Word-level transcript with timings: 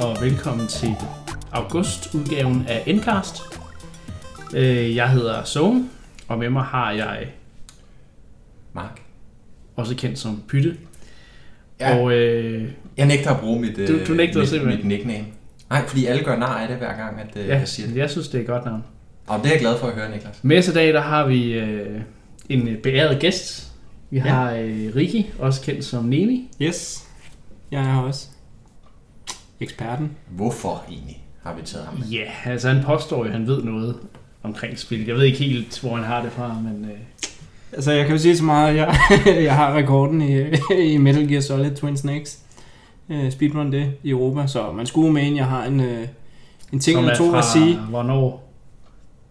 Og 0.00 0.16
velkommen 0.20 0.66
til 0.68 0.94
augustudgaven 1.52 2.64
af 2.68 2.82
Endcast. 2.86 3.42
Øh, 4.54 4.96
Jeg 4.96 5.10
hedder 5.10 5.44
Sone, 5.44 5.84
og 6.28 6.38
med 6.38 6.50
mig 6.50 6.62
har 6.64 6.92
jeg 6.92 7.26
Mark. 8.72 9.00
også 9.76 9.94
kendt 9.94 10.18
som 10.18 10.42
Pytte. 10.48 10.76
Ja. 11.80 11.98
Og 11.98 12.12
øh, 12.12 12.70
Jeg 12.96 13.06
nægter 13.06 13.30
at 13.34 13.40
bruge 13.40 13.60
mit, 13.60 13.76
Du- 13.76 14.04
du 14.08 14.12
nægter 14.14 14.40
mit, 14.40 14.48
simpelthen. 14.48 14.78
mit 14.88 14.98
nickname. 14.98 15.24
Nej, 15.70 15.86
fordi 15.86 16.06
alle 16.06 16.24
gør 16.24 16.36
nar 16.36 16.58
af 16.58 16.68
det 16.68 16.76
hver 16.76 16.96
gang, 16.96 17.20
at 17.20 17.36
øh, 17.42 17.48
ja, 17.48 17.58
jeg 17.58 17.68
siger 17.68 17.88
det. 17.88 17.96
jeg 17.96 18.10
synes, 18.10 18.28
det 18.28 18.38
er 18.38 18.40
et 18.42 18.46
godt 18.46 18.64
navn. 18.64 18.84
Og 19.26 19.38
det 19.38 19.46
er 19.46 19.50
jeg 19.50 19.60
glad 19.60 19.78
for 19.78 19.86
at 19.86 19.94
høre, 19.94 20.10
Niklas. 20.10 20.38
Med 20.44 20.58
os 20.58 20.68
i 20.68 20.72
dag, 20.72 20.92
der 20.94 21.00
har 21.00 21.26
vi 21.26 21.52
øh, 21.52 22.00
en 22.48 22.68
øh, 22.68 22.78
beæret 22.78 23.20
gæst. 23.20 23.72
Vi 24.10 24.16
Ja. 24.16 24.22
har 24.22 24.52
øh, 24.52 24.92
Riki, 24.96 25.30
også 25.38 25.62
kendt 25.62 25.84
som 25.84 26.04
Nemi. 26.04 26.50
Yes, 26.62 27.04
jeg 27.70 27.80
er 27.80 27.84
her 27.94 28.00
også. 28.00 28.26
Eksperten. 29.60 30.10
Hvorfor 30.30 30.84
egentlig 30.90 31.22
har 31.42 31.54
vi 31.54 31.62
taget 31.64 31.86
ham 31.86 31.98
med? 31.98 32.06
Ja, 32.06 32.50
altså 32.50 32.68
han 32.68 32.84
påstår 32.84 33.16
jo, 33.18 33.24
at 33.24 33.32
han 33.32 33.46
ved 33.46 33.62
noget 33.62 33.96
omkring 34.42 34.78
spil. 34.78 35.06
Jeg 35.06 35.14
ved 35.14 35.22
ikke 35.24 35.38
helt, 35.38 35.80
hvor 35.80 35.96
han 35.96 36.04
har 36.04 36.22
det 36.22 36.32
fra, 36.32 36.54
men 36.64 36.84
øh, 36.90 36.96
Altså, 37.72 37.92
jeg 37.92 38.06
kan 38.06 38.16
jo 38.16 38.22
sige 38.22 38.36
så 38.36 38.44
meget, 38.44 38.76
jeg, 38.76 38.96
jeg 39.26 39.54
har 39.56 39.74
rekorden 39.76 40.22
i, 40.22 40.42
i 40.94 40.96
Metal 40.96 41.28
Gear 41.28 41.40
Solid 41.40 41.70
Twin 41.70 41.96
Snakes. 41.96 42.38
Uh, 43.08 43.30
speedrun 43.30 43.72
det 43.72 43.92
i 44.02 44.10
Europa, 44.10 44.46
så 44.46 44.72
man 44.72 44.86
skulle 44.86 45.12
mene, 45.12 45.36
jeg 45.36 45.46
har 45.46 45.64
en, 45.64 45.80
uh, 45.80 45.86
en 46.72 46.80
ting 46.80 46.98
eller 46.98 47.12
er 47.12 47.16
to 47.16 47.34
at 47.34 47.44
sige. 47.44 47.76
hvornår? 47.78 48.52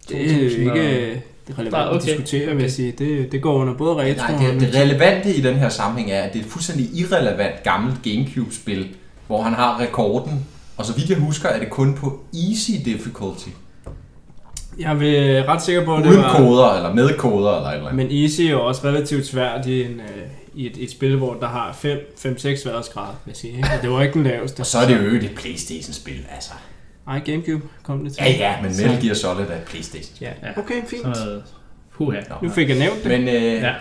Det 0.09 0.21
er 0.21 0.23
jo 0.43 0.49
2000 0.49 0.69
og- 0.69 0.77
ikke 0.77 1.11
øh, 1.11 1.17
det 1.47 1.59
relevant 1.59 1.71
Nej, 1.71 1.87
okay. 1.87 1.95
at 1.97 2.03
diskutere, 2.05 2.45
vil 2.45 2.53
Okay. 2.53 2.61
jeg 2.61 2.71
sige. 2.71 2.91
Det, 2.91 3.31
det 3.31 3.41
går 3.41 3.53
under 3.53 3.73
både 3.73 3.95
retro 3.95 4.31
Nej, 4.33 4.43
det, 4.43 4.55
og... 4.55 4.59
det 4.59 4.75
relevante 4.75 5.33
i 5.35 5.41
den 5.41 5.55
her 5.55 5.69
sammenhæng 5.69 6.11
er, 6.11 6.21
at 6.21 6.33
det 6.33 6.39
er 6.39 6.43
et 6.45 6.49
fuldstændig 6.51 6.89
irrelevant 6.93 7.63
gammelt 7.63 8.01
Gamecube-spil, 8.03 8.87
hvor 9.27 9.41
han 9.43 9.53
har 9.53 9.79
rekorden. 9.79 10.45
Og 10.77 10.85
så 10.85 10.93
vidt 10.93 11.09
jeg 11.09 11.17
husker, 11.17 11.49
er 11.49 11.59
det 11.59 11.69
kun 11.69 11.93
på 11.93 12.19
easy 12.33 12.71
difficulty. 12.85 13.49
Jeg 14.79 14.91
er 14.91 15.47
ret 15.49 15.61
sikker 15.61 15.85
på, 15.85 15.95
at 15.95 16.03
det 16.03 16.09
Uden 16.09 16.21
var... 16.21 16.35
koder, 16.37 16.73
eller 16.73 16.93
med 16.93 17.17
koder, 17.17 17.55
eller 17.55 17.69
et 17.69 17.75
eller 17.75 17.89
andet. 17.89 18.05
Men 18.09 18.23
Easy 18.23 18.41
er 18.41 18.49
jo 18.49 18.65
også 18.65 18.81
relativt 18.87 19.25
svært 19.25 19.65
i, 19.65 19.83
en, 19.83 19.91
uh, 19.93 20.59
i 20.61 20.65
et, 20.65 20.77
et 20.83 20.91
spil, 20.91 21.17
hvor 21.17 21.33
der 21.33 21.47
har 21.47 21.71
5-6 21.71 21.75
sværhedsgrader, 22.63 23.15
vil 23.25 23.31
jeg 23.31 23.35
sige. 23.35 23.57
Ikke? 23.57 23.69
Og 23.77 23.81
det 23.81 23.89
var 23.91 24.01
ikke 24.01 24.13
den 24.13 24.23
laveste. 24.23 24.59
Og 24.61 24.65
så 24.65 24.77
er 24.79 24.87
det 24.87 25.05
jo 25.05 25.11
ikke 25.11 25.25
et 25.25 25.35
Playstation-spil, 25.35 26.25
altså. 26.35 26.51
Ej, 27.07 27.19
Gamecube 27.19 27.63
kom 27.83 28.03
det 28.03 28.13
til. 28.13 28.23
Ja, 28.25 28.31
ja, 28.31 28.61
men 28.61 28.71
Metal 28.71 28.95
Så- 28.95 29.01
Gear 29.01 29.13
Solid 29.15 29.45
er 29.49 29.55
et 29.55 29.63
Playstation. 29.63 30.17
Ja, 30.21 30.29
Ja. 30.43 30.59
okay, 30.59 30.75
fint. 30.87 31.01
Sådan 31.01 31.25
noget 31.25 31.43
puha. 31.97 32.17
Nå. 32.29 32.35
Nu 32.47 32.49
fik 32.49 32.69
jeg 32.69 32.77
nævnt 32.77 33.03
det. 33.03 33.19
Men 33.19 33.27
øh, 33.27 33.43
Ja. 33.43 33.73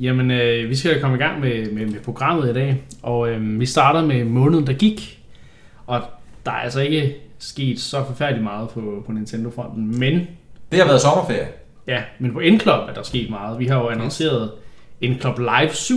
Jamen, 0.00 0.30
øh, 0.30 0.70
vi 0.70 0.76
skal 0.76 1.00
komme 1.00 1.16
i 1.16 1.20
gang 1.20 1.40
med, 1.40 1.72
med, 1.72 1.86
med 1.86 2.00
programmet 2.00 2.50
i 2.50 2.52
dag, 2.52 2.82
og 3.02 3.30
øh, 3.30 3.60
vi 3.60 3.66
starter 3.66 4.06
med 4.06 4.24
måneden, 4.24 4.66
der 4.66 4.72
gik, 4.72 5.24
og 5.86 6.02
der 6.46 6.52
er 6.52 6.56
altså 6.56 6.80
ikke 6.80 7.16
sket 7.38 7.80
så 7.80 8.04
forfærdeligt 8.04 8.44
meget 8.44 8.68
på, 8.68 9.02
på 9.06 9.12
Nintendo-fronten, 9.12 9.98
men 9.98 10.14
det 10.72 10.78
har 10.78 10.86
været 10.86 11.00
sommerferie. 11.00 11.48
ja, 11.86 12.02
men 12.18 12.32
på 12.32 12.38
N-Club 12.40 12.88
er 12.90 12.94
der 12.94 13.02
sket 13.02 13.30
meget. 13.30 13.58
Vi 13.58 13.66
har 13.66 13.78
jo 13.78 13.88
annonceret 13.88 14.50
N-Club 15.04 15.38
Live 15.38 15.72
7, 15.72 15.94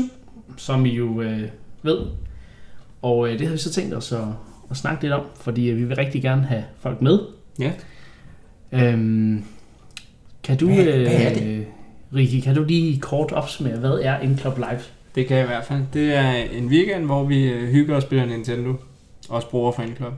som 0.58 0.86
I 0.86 0.96
jo 0.96 1.22
øh, 1.22 1.42
ved, 1.84 1.98
og 3.02 3.30
øh, 3.30 3.40
det 3.40 3.48
har 3.48 3.52
vi 3.54 3.60
så 3.60 3.72
tænkt 3.74 3.94
os 3.94 4.12
at, 4.12 4.20
at 4.72 4.78
snakke 4.78 5.04
lidt 5.04 5.14
om, 5.14 5.22
fordi 5.42 5.70
øh, 5.70 5.78
vi 5.78 5.84
vil 5.84 5.96
rigtig 5.96 6.22
gerne 6.22 6.44
have 6.44 6.64
folk 6.80 7.02
med. 7.02 7.20
Ja. 7.60 7.72
Øhm, 8.72 9.44
kan 10.44 10.58
du, 10.58 10.66
Hvad- 10.66 10.84
hvad 10.84 10.94
er 10.96 11.30
øh, 11.30 11.36
det? 11.36 11.66
Rikki, 12.16 12.40
kan 12.40 12.56
du 12.56 12.64
lige 12.64 13.00
kort 13.00 13.32
opsummere, 13.32 13.78
hvad 13.80 14.00
er 14.02 14.18
N-Club 14.24 14.58
Live? 14.58 14.80
Det 15.16 15.28
kan 15.28 15.38
jeg 15.38 15.46
i 15.46 15.48
hvert 15.48 15.66
fald. 15.66 15.82
Det 15.94 16.16
er 16.16 16.32
en 16.34 16.68
weekend, 16.68 17.06
hvor 17.06 17.24
vi 17.24 17.44
øh, 17.50 17.70
hygger 17.70 17.96
og 17.96 18.02
spiller 18.02 18.26
Nintendo. 18.26 18.74
Også 19.30 19.50
bruger 19.50 19.72
for 19.72 19.84
Club. 19.96 20.14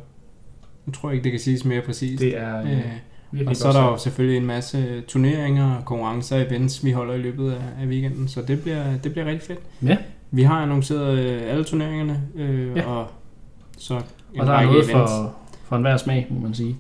Nu 0.86 0.92
tror 0.94 1.09
jeg 1.09 1.14
ikke, 1.16 1.24
det 1.24 1.31
kan 1.31 1.40
siges 1.40 1.66
mere 1.66 1.81
præcist. 1.81 2.22
Det 2.22 2.38
er 2.38 2.62
øh, 2.62 2.72
Øh, 2.72 2.78
virkelig 3.31 3.50
og 3.50 3.56
så 3.56 3.68
er 3.68 3.72
der 3.72 3.84
jo 3.84 3.98
selvfølgelig 3.98 4.38
en 4.38 4.46
masse 4.46 5.02
turneringer, 5.02 5.81
konkurrencer 5.86 6.36
og 6.36 6.42
events, 6.42 6.86
vi 6.86 6.92
holder 6.92 7.14
i 7.14 7.18
løbet 7.18 7.52
af, 7.52 7.81
af 7.84 7.88
weekenden. 7.88 8.28
Så 8.28 8.42
det 8.42 8.62
bliver, 8.62 8.84
det 9.04 9.12
bliver 9.12 9.25
rigtig 9.28 9.48
fedt. 9.48 9.60
Ja. 9.90 9.98
Vi 10.31 10.44
har 10.44 10.56
annonceret 10.62 11.20
øh, 11.20 11.42
alle 11.46 11.64
turneringerne, 11.64 12.22
øh, 12.36 12.75
Ja. 12.78 12.84
og 12.86 13.08
så 13.78 13.94
en 14.34 14.40
Og 14.42 14.48
der 14.48 14.54
er 14.54 14.66
noget 14.66 14.78
events. 14.78 14.92
for, 15.12 15.36
for 15.66 15.75
enhver 15.75 15.98
smag, 15.98 16.28
må 16.30 16.40
man 16.40 16.54
sige. 16.54 16.78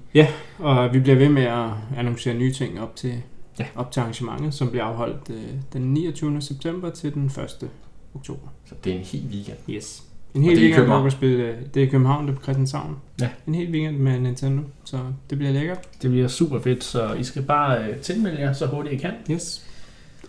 Og 0.59 0.93
vi 0.93 0.99
bliver 0.99 1.17
ved 1.17 1.29
med 1.29 1.43
at 1.43 1.69
annoncere 1.97 2.33
nye 2.33 2.51
ting 2.51 2.81
op 2.81 2.95
til, 2.95 3.13
Ja. 3.59 3.65
op 3.75 3.91
til 3.91 3.99
arrangementet, 3.99 4.53
som 4.53 4.69
bliver 4.69 4.83
afholdt 4.83 5.29
øh, 5.29 5.43
den 5.73 5.81
29. 5.93 6.41
september 6.41 6.89
til 6.89 7.13
den 7.13 7.25
1. 7.25 7.69
oktober. 8.15 8.47
Så 8.65 8.75
det 8.83 8.93
er 8.93 8.97
en 8.97 9.05
hel 9.05 9.23
weekend. 9.31 9.57
Yes. 9.69 10.03
En 10.33 10.43
hel 10.43 10.57
er 10.57 10.61
weekend, 10.61 10.85
hvor 10.85 11.09
København? 11.09 11.21
vi 11.21 11.37
det 11.73 11.77
er 11.83 11.87
i 11.87 11.89
København, 11.89 12.27
det 12.27 12.33
er 12.33 12.37
på 12.37 12.43
Christianshavn. 12.43 12.97
Ja. 13.21 13.29
En 13.47 13.55
hel 13.55 13.71
weekend 13.71 13.97
med 13.97 14.19
Nintendo, 14.19 14.63
så 14.83 14.99
det 15.29 15.37
bliver 15.37 15.53
lækkert. 15.53 16.01
Det 16.01 16.09
bliver 16.11 16.27
super 16.27 16.59
fedt, 16.59 16.83
så 16.83 17.13
I 17.13 17.23
skal 17.23 17.41
bare 17.41 17.83
øh, 17.83 17.97
tilmelde 17.97 18.39
jer 18.41 18.53
så 18.53 18.65
hurtigt 18.65 18.93
I 18.93 18.97
kan. 18.97 19.13
Yes. 19.31 19.65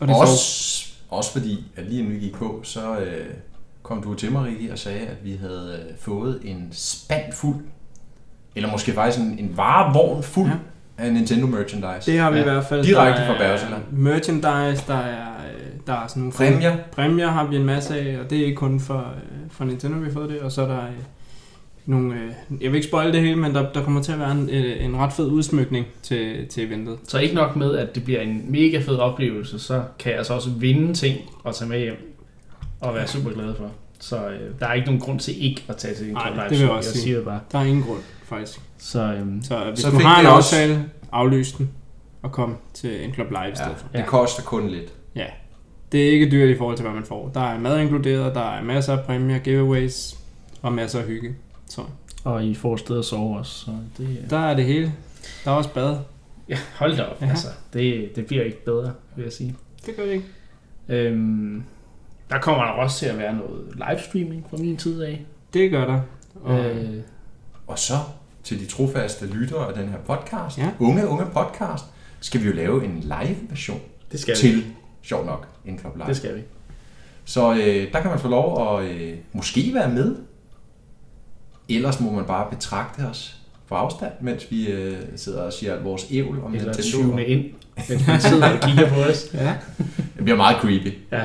Og 0.01 0.09
det 0.09 0.17
Også, 0.17 0.87
også 1.09 1.33
fordi, 1.33 1.65
at 1.77 1.87
lige 1.87 1.99
inden 1.99 2.15
vi 2.15 2.19
gik 2.19 2.33
på, 2.33 2.61
så 2.63 2.99
øh, 2.99 3.27
kom 3.83 4.03
du 4.03 4.15
til 4.15 4.33
mig, 4.33 4.45
Rikke, 4.45 4.73
og 4.73 4.79
sagde, 4.79 5.01
at 5.01 5.17
vi 5.25 5.37
havde 5.37 5.87
øh, 5.89 5.97
fået 5.99 6.41
en 6.45 6.69
spand 6.73 7.33
fuld, 7.33 7.65
eller 8.57 8.71
måske 8.71 8.93
faktisk 8.93 9.25
en, 9.25 9.39
en 9.39 9.57
varevogn 9.57 10.23
fuld 10.23 10.49
Ja. 10.49 10.57
Af 10.99 11.12
Nintendo 11.12 11.47
merchandise. 11.47 12.12
det 12.12 12.21
har 12.21 12.31
vi 12.31 12.37
Ja. 12.37 12.43
i 12.43 12.44
hvert 12.49 12.65
fald. 12.65 12.84
Direkte 12.84 13.22
fra 13.27 13.34
er 13.34 13.38
Bergsala. 13.38 13.77
Merchandise, 13.93 14.84
der 14.87 14.94
er, 14.99 15.27
øh, 15.27 15.71
der 15.87 15.93
er 15.93 16.06
sådan 16.06 16.21
nogle 16.21 16.32
Præmier. 16.32 16.77
Præmier 16.93 17.28
har 17.28 17.47
vi 17.47 17.56
en 17.56 17.65
masse 17.65 17.99
af, 18.00 18.19
og 18.25 18.31
det 18.31 18.38
er 18.41 18.44
ikke 18.44 18.56
kun 18.56 18.81
for, 18.81 18.99
øh, 18.99 19.50
for 19.50 19.65
Nintendo, 19.65 19.99
vi 19.99 20.04
har 20.04 20.12
fået 20.12 20.28
det. 20.31 20.38
Og 20.41 20.53
så 20.53 20.62
er 20.62 20.66
der 20.66 20.78
øh, 20.78 20.91
nogle... 21.87 22.15
Øh, 22.15 22.62
jeg 22.62 22.71
vil 22.71 22.77
ikke 22.77 22.88
spoil 22.88 23.12
det 23.12 23.21
hele, 23.21 23.37
men 23.37 23.54
der, 23.54 23.72
der 23.72 23.83
kommer 23.84 24.03
til 24.03 24.12
at 24.12 24.19
være 24.19 24.33
en, 24.33 24.50
øh, 24.50 24.84
en 24.84 24.97
ret 24.97 25.12
fed 25.12 25.27
udsmykning 25.27 25.87
til, 26.03 26.47
til 26.50 26.66
eventet. 26.66 26.97
Så 27.09 27.19
ikke 27.19 27.34
nok 27.34 27.56
med, 27.56 27.77
at 27.77 27.94
det 27.94 28.04
bliver 28.04 28.21
en 28.21 28.44
mega 28.49 28.78
fed 28.78 28.97
oplevelse, 28.97 29.59
så 29.59 29.83
kan 29.99 30.10
jeg 30.10 30.19
altså 30.19 30.34
også 30.34 30.50
vinde 30.50 30.94
ting 30.94 31.19
og 31.44 31.54
tage 31.54 31.69
med 31.69 31.78
hjem 31.78 32.16
og 32.81 32.94
være 32.94 33.06
super 33.06 33.31
glad 33.31 33.54
for. 33.54 33.71
Så 34.00 34.16
øh, 34.16 34.41
der 34.60 34.66
er 34.66 34.72
ikke 34.72 34.87
nogen 34.87 35.00
grund 35.00 35.21
til 35.21 35.44
ikke 35.44 35.65
at 35.69 35.77
tage 35.77 35.94
til 35.94 36.06
en 36.09 36.12
Nej, 36.12 36.31
det 36.49 36.50
vil 36.50 36.59
jeg 36.59 36.71
også 36.71 36.88
jeg 36.91 36.93
sige. 36.93 37.03
siger 37.03 37.16
det 37.16 37.25
bare. 37.25 37.41
Der 37.53 37.59
er 37.59 37.65
ingen 37.65 37.83
grund, 37.84 38.00
faktisk. 38.25 38.61
Så 38.79 39.03
øhm, 39.03 39.43
Så 39.43 39.65
hvis 39.71 39.79
Så 39.79 39.91
du 39.91 39.97
har 39.99 40.21
vi 40.23 40.27
en 40.27 40.33
også- 40.33 40.57
aftale, 40.57 40.85
aflys 41.12 41.53
den 41.53 41.71
og 42.23 42.33
kom 42.33 42.57
til 42.75 43.05
en 43.05 43.15
Club 43.15 43.31
Live 43.31 43.53
i 43.53 43.55
stedet 43.55 43.71
Ja, 43.71 43.77
for. 43.77 43.89
det 43.93 43.99
Ja. 43.99 44.05
koster 44.07 44.43
kun 44.43 44.69
lidt. 44.69 44.93
Det 45.93 46.07
er 46.09 46.11
ikke 46.12 46.31
dyrt 46.31 46.49
i 46.49 46.59
forhold 46.59 46.77
til, 46.77 46.83
hvad 46.87 46.95
man 46.95 47.05
får. 47.05 47.31
Der 47.34 47.41
er 47.41 47.59
mad 47.59 47.81
inkluderet, 47.81 48.34
der 48.34 48.41
er 48.41 48.63
masser 48.63 48.93
af 48.99 49.05
præmier, 49.05 49.39
giveaways 49.39 50.19
og 50.63 50.73
masser 50.73 50.99
af 51.01 51.07
hygge. 51.07 51.34
Så 51.69 51.81
og 52.25 52.45
I 52.45 52.55
får 52.55 52.75
et 52.75 52.81
sted 52.81 52.99
at 52.99 53.05
sove 53.05 53.39
også. 53.39 53.53
Så 53.53 53.71
det, 53.99 54.09
øh, 54.25 54.31
der 54.31 54.39
er 54.39 54.55
det 54.57 54.65
hele. 54.65 54.93
Der 55.45 55.51
er 55.51 55.55
også 55.55 55.71
bad. 55.73 55.97
ja, 56.49 56.57
hold 56.79 56.97
da 56.97 57.03
op. 57.03 57.23
Ja. 57.23 57.27
Altså, 57.29 57.49
det, 57.73 58.11
det 58.17 58.27
bliver 58.27 58.45
ikke 58.45 58.65
bedre, 58.65 58.93
vil 59.17 59.23
jeg 59.23 59.33
sige. 59.33 59.55
Det 59.87 59.97
gør 59.97 60.05
det 60.05 60.13
ikke. 60.13 60.25
Øhm, 60.89 61.63
der 62.31 62.39
kommer 62.39 62.65
der 62.65 62.71
også 62.71 62.99
til 62.99 63.07
at 63.07 63.19
være 63.19 63.34
noget 63.34 63.65
livestreaming 63.89 64.47
fra 64.51 64.57
min 64.57 64.77
tid 64.77 65.03
af. 65.03 65.25
Det 65.55 65.71
gør 65.71 65.87
der. 65.87 66.01
Og, 66.43 66.61
Øh, 66.65 66.95
Og 67.67 67.79
så 67.79 67.95
til 68.45 68.61
de 68.61 68.67
trofaste 68.67 69.27
lyttere 69.27 69.69
af 69.69 69.75
den 69.75 69.89
her 69.89 69.99
podcast, 69.99 70.59
Ja. 70.59 70.71
unge, 70.79 71.09
unge 71.09 71.25
podcast, 71.33 71.85
skal 72.21 72.43
vi 72.43 72.47
jo 72.47 72.53
lave 72.53 72.85
en 72.85 73.01
live 73.01 73.37
version 73.49 73.81
det 74.13 74.21
skal 74.21 74.35
vi. 74.35 74.39
til, 74.41 74.65
sjov 75.03 75.25
nok, 75.27 75.49
en 75.67 75.79
Club 75.79 75.97
Live. 75.97 76.07
Det 76.07 76.16
skal 76.16 76.37
vi. 76.37 76.41
Så 77.25 77.53
øh, 77.53 77.93
der 77.93 78.01
kan 78.01 78.11
man 78.11 78.19
få 78.19 78.28
lov 78.28 78.78
at 78.78 78.84
øh, 78.91 79.15
måske 79.33 79.71
være 79.75 79.89
med. 79.91 80.16
Ellers 81.69 82.01
må 82.01 82.11
man 82.13 82.25
bare 82.25 82.51
betragte 82.51 83.01
os 83.01 83.41
på 83.69 83.75
afstand, 83.75 84.13
mens 84.21 84.51
vi 84.51 84.69
øh, 84.71 84.97
sidder 85.17 85.43
og 85.43 85.53
siger 85.53 85.83
vores 85.83 86.07
ævl 86.10 86.41
om 86.45 86.55
Eller 86.55 86.72
tyvende 86.72 87.27
ind, 87.27 87.45
mens 87.89 88.07
man 88.07 88.21
sidder 88.21 88.53
og 88.53 88.60
kigger 88.60 88.89
på 88.89 88.95
os. 88.95 89.31
ja. 89.34 89.55
Det 90.17 90.25
bliver 90.25 90.37
meget 90.37 90.57
creepy, 90.60 90.93
Ja, 91.13 91.25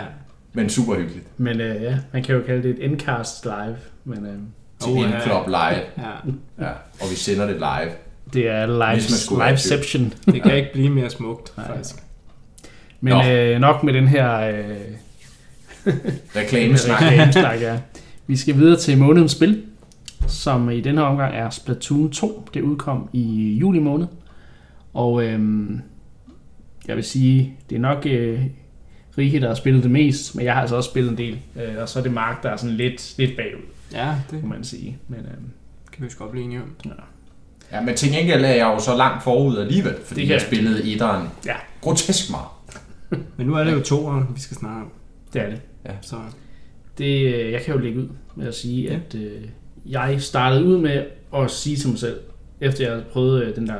men 0.53 0.69
super 0.69 0.95
hyggeligt. 0.95 1.25
men 1.39 1.62
øh, 1.62 1.81
ja, 1.83 1.97
man 2.13 2.24
kan 2.24 2.35
jo 2.35 2.42
kalde 2.45 2.63
det 2.63 2.69
et 2.80 2.85
endcast 2.85 3.45
live, 3.45 3.77
men 4.03 4.25
øh, 4.25 4.39
Til 4.81 4.91
Oh, 4.91 4.97
en 4.97 5.03
ja. 5.09 5.43
Live. 5.47 5.81
ja. 5.97 6.11
Ja, 6.65 6.71
og 7.01 7.09
vi 7.11 7.15
sender 7.15 7.45
det 7.45 7.55
live. 7.55 7.91
det 8.33 8.47
er 8.47 8.65
live, 8.65 9.47
liveception. 9.49 10.13
Det 10.25 10.43
kan 10.43 10.55
ikke 10.55 10.69
blive 10.73 10.89
mere 10.89 11.09
smukt, 11.09 11.57
Nej. 11.57 11.67
faktisk. 11.67 11.95
Men 13.01 13.13
Nå. 13.13 13.23
øh, 13.31 13.59
nok 13.59 13.83
med 13.83 13.93
den 13.93 14.07
her 14.07 14.39
øh, 14.39 14.63
Reklamesnak. 16.35 17.01
reklamesnak, 17.01 17.61
ja. 17.61 17.79
Vi 18.27 18.37
skal 18.37 18.55
videre 18.55 18.79
til 18.79 18.97
månedens 18.97 19.31
spil, 19.31 19.63
som 20.27 20.69
i 20.69 20.81
den 20.81 20.97
her 20.97 21.03
omgang 21.03 21.35
er 21.35 21.49
Splatoon 21.49 22.11
2. 22.11 22.49
Det 22.53 22.61
udkom 22.61 23.09
i 23.13 23.57
juli 23.61 23.79
måned. 23.79 24.07
Og 24.93 25.23
øhm, 25.23 25.81
jeg 26.87 26.95
vil 26.95 27.03
sige, 27.03 27.53
det 27.69 27.75
er 27.75 27.79
nok 27.79 28.05
øh, 28.05 28.41
Rike, 29.17 29.41
der 29.41 29.47
har 29.47 29.55
spillet 29.55 29.83
det 29.83 29.91
mest, 29.91 30.35
men 30.35 30.45
jeg 30.45 30.53
har 30.53 30.61
altså 30.61 30.75
også 30.75 30.89
spillet 30.89 31.11
en 31.11 31.17
del. 31.17 31.39
Øh, 31.55 31.81
og 31.81 31.89
så 31.89 31.99
er 31.99 32.03
det 32.03 32.11
Mark, 32.13 32.43
der 32.43 32.49
er 32.49 32.55
sådan 32.57 32.75
lidt, 32.75 33.13
lidt 33.17 33.35
bagud, 33.37 33.61
Ja, 33.94 34.15
det 34.31 34.44
må 34.44 34.47
man 34.50 34.63
sige. 34.63 34.97
Men 35.07 35.19
øhm, 35.19 35.50
kan 35.91 36.06
vi 36.06 36.09
sgu 36.09 36.19
godt 36.24 36.31
blive 36.31 36.45
enige 36.45 36.62
om. 36.62 36.75
Ja, 37.71 37.81
men 37.81 37.95
til 37.95 38.12
gengæld 38.12 38.45
er 38.45 38.50
jeg 38.50 38.65
jo 38.65 38.80
så 38.80 38.95
langt 38.97 39.24
forud 39.24 39.57
alligevel, 39.57 39.95
fordi 40.06 40.19
Det 40.21 40.27
kan 40.27 40.33
jeg 40.33 40.41
spillede 40.41 40.94
etteren 40.94 41.27
Ja. 41.45 41.56
grotesk 41.81 42.30
meget. 42.31 42.47
Men 43.38 43.47
nu 43.47 43.53
er 43.56 43.63
det 43.63 43.74
jo 43.74 43.80
toeren, 43.83 44.25
vi 44.36 44.39
skal 44.41 44.57
snakke 44.57 44.81
om. 44.81 44.91
det 45.33 45.41
er 45.41 45.50
det. 45.50 45.62
Så 46.01 46.15
det. 46.97 47.33
øh, 47.36 47.51
Jeg 47.51 47.62
kan 47.62 47.74
jo 47.75 47.80
lægge 47.80 48.00
ud 48.00 48.07
med 48.36 48.47
at 48.47 48.56
sige, 48.56 48.83
Ja. 48.83 48.95
at 48.95 49.15
øh, 49.15 49.41
jeg 49.86 50.21
startede 50.21 50.65
ud 50.65 50.77
med 50.77 51.06
at 51.35 51.51
sige 51.51 51.75
til 51.75 51.89
mig 51.89 52.00
selv, 52.00 52.19
efter 52.62 52.83
jeg 52.83 52.92
havde 52.94 53.06
prøvet 53.12 53.44
øh, 53.44 53.56
den 53.56 53.68
der 53.68 53.80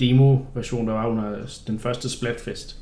demo-version, 0.00 0.86
der 0.88 0.92
var 0.94 1.06
under 1.06 1.36
den 1.66 1.78
første 1.78 2.08
Splatfest, 2.10 2.76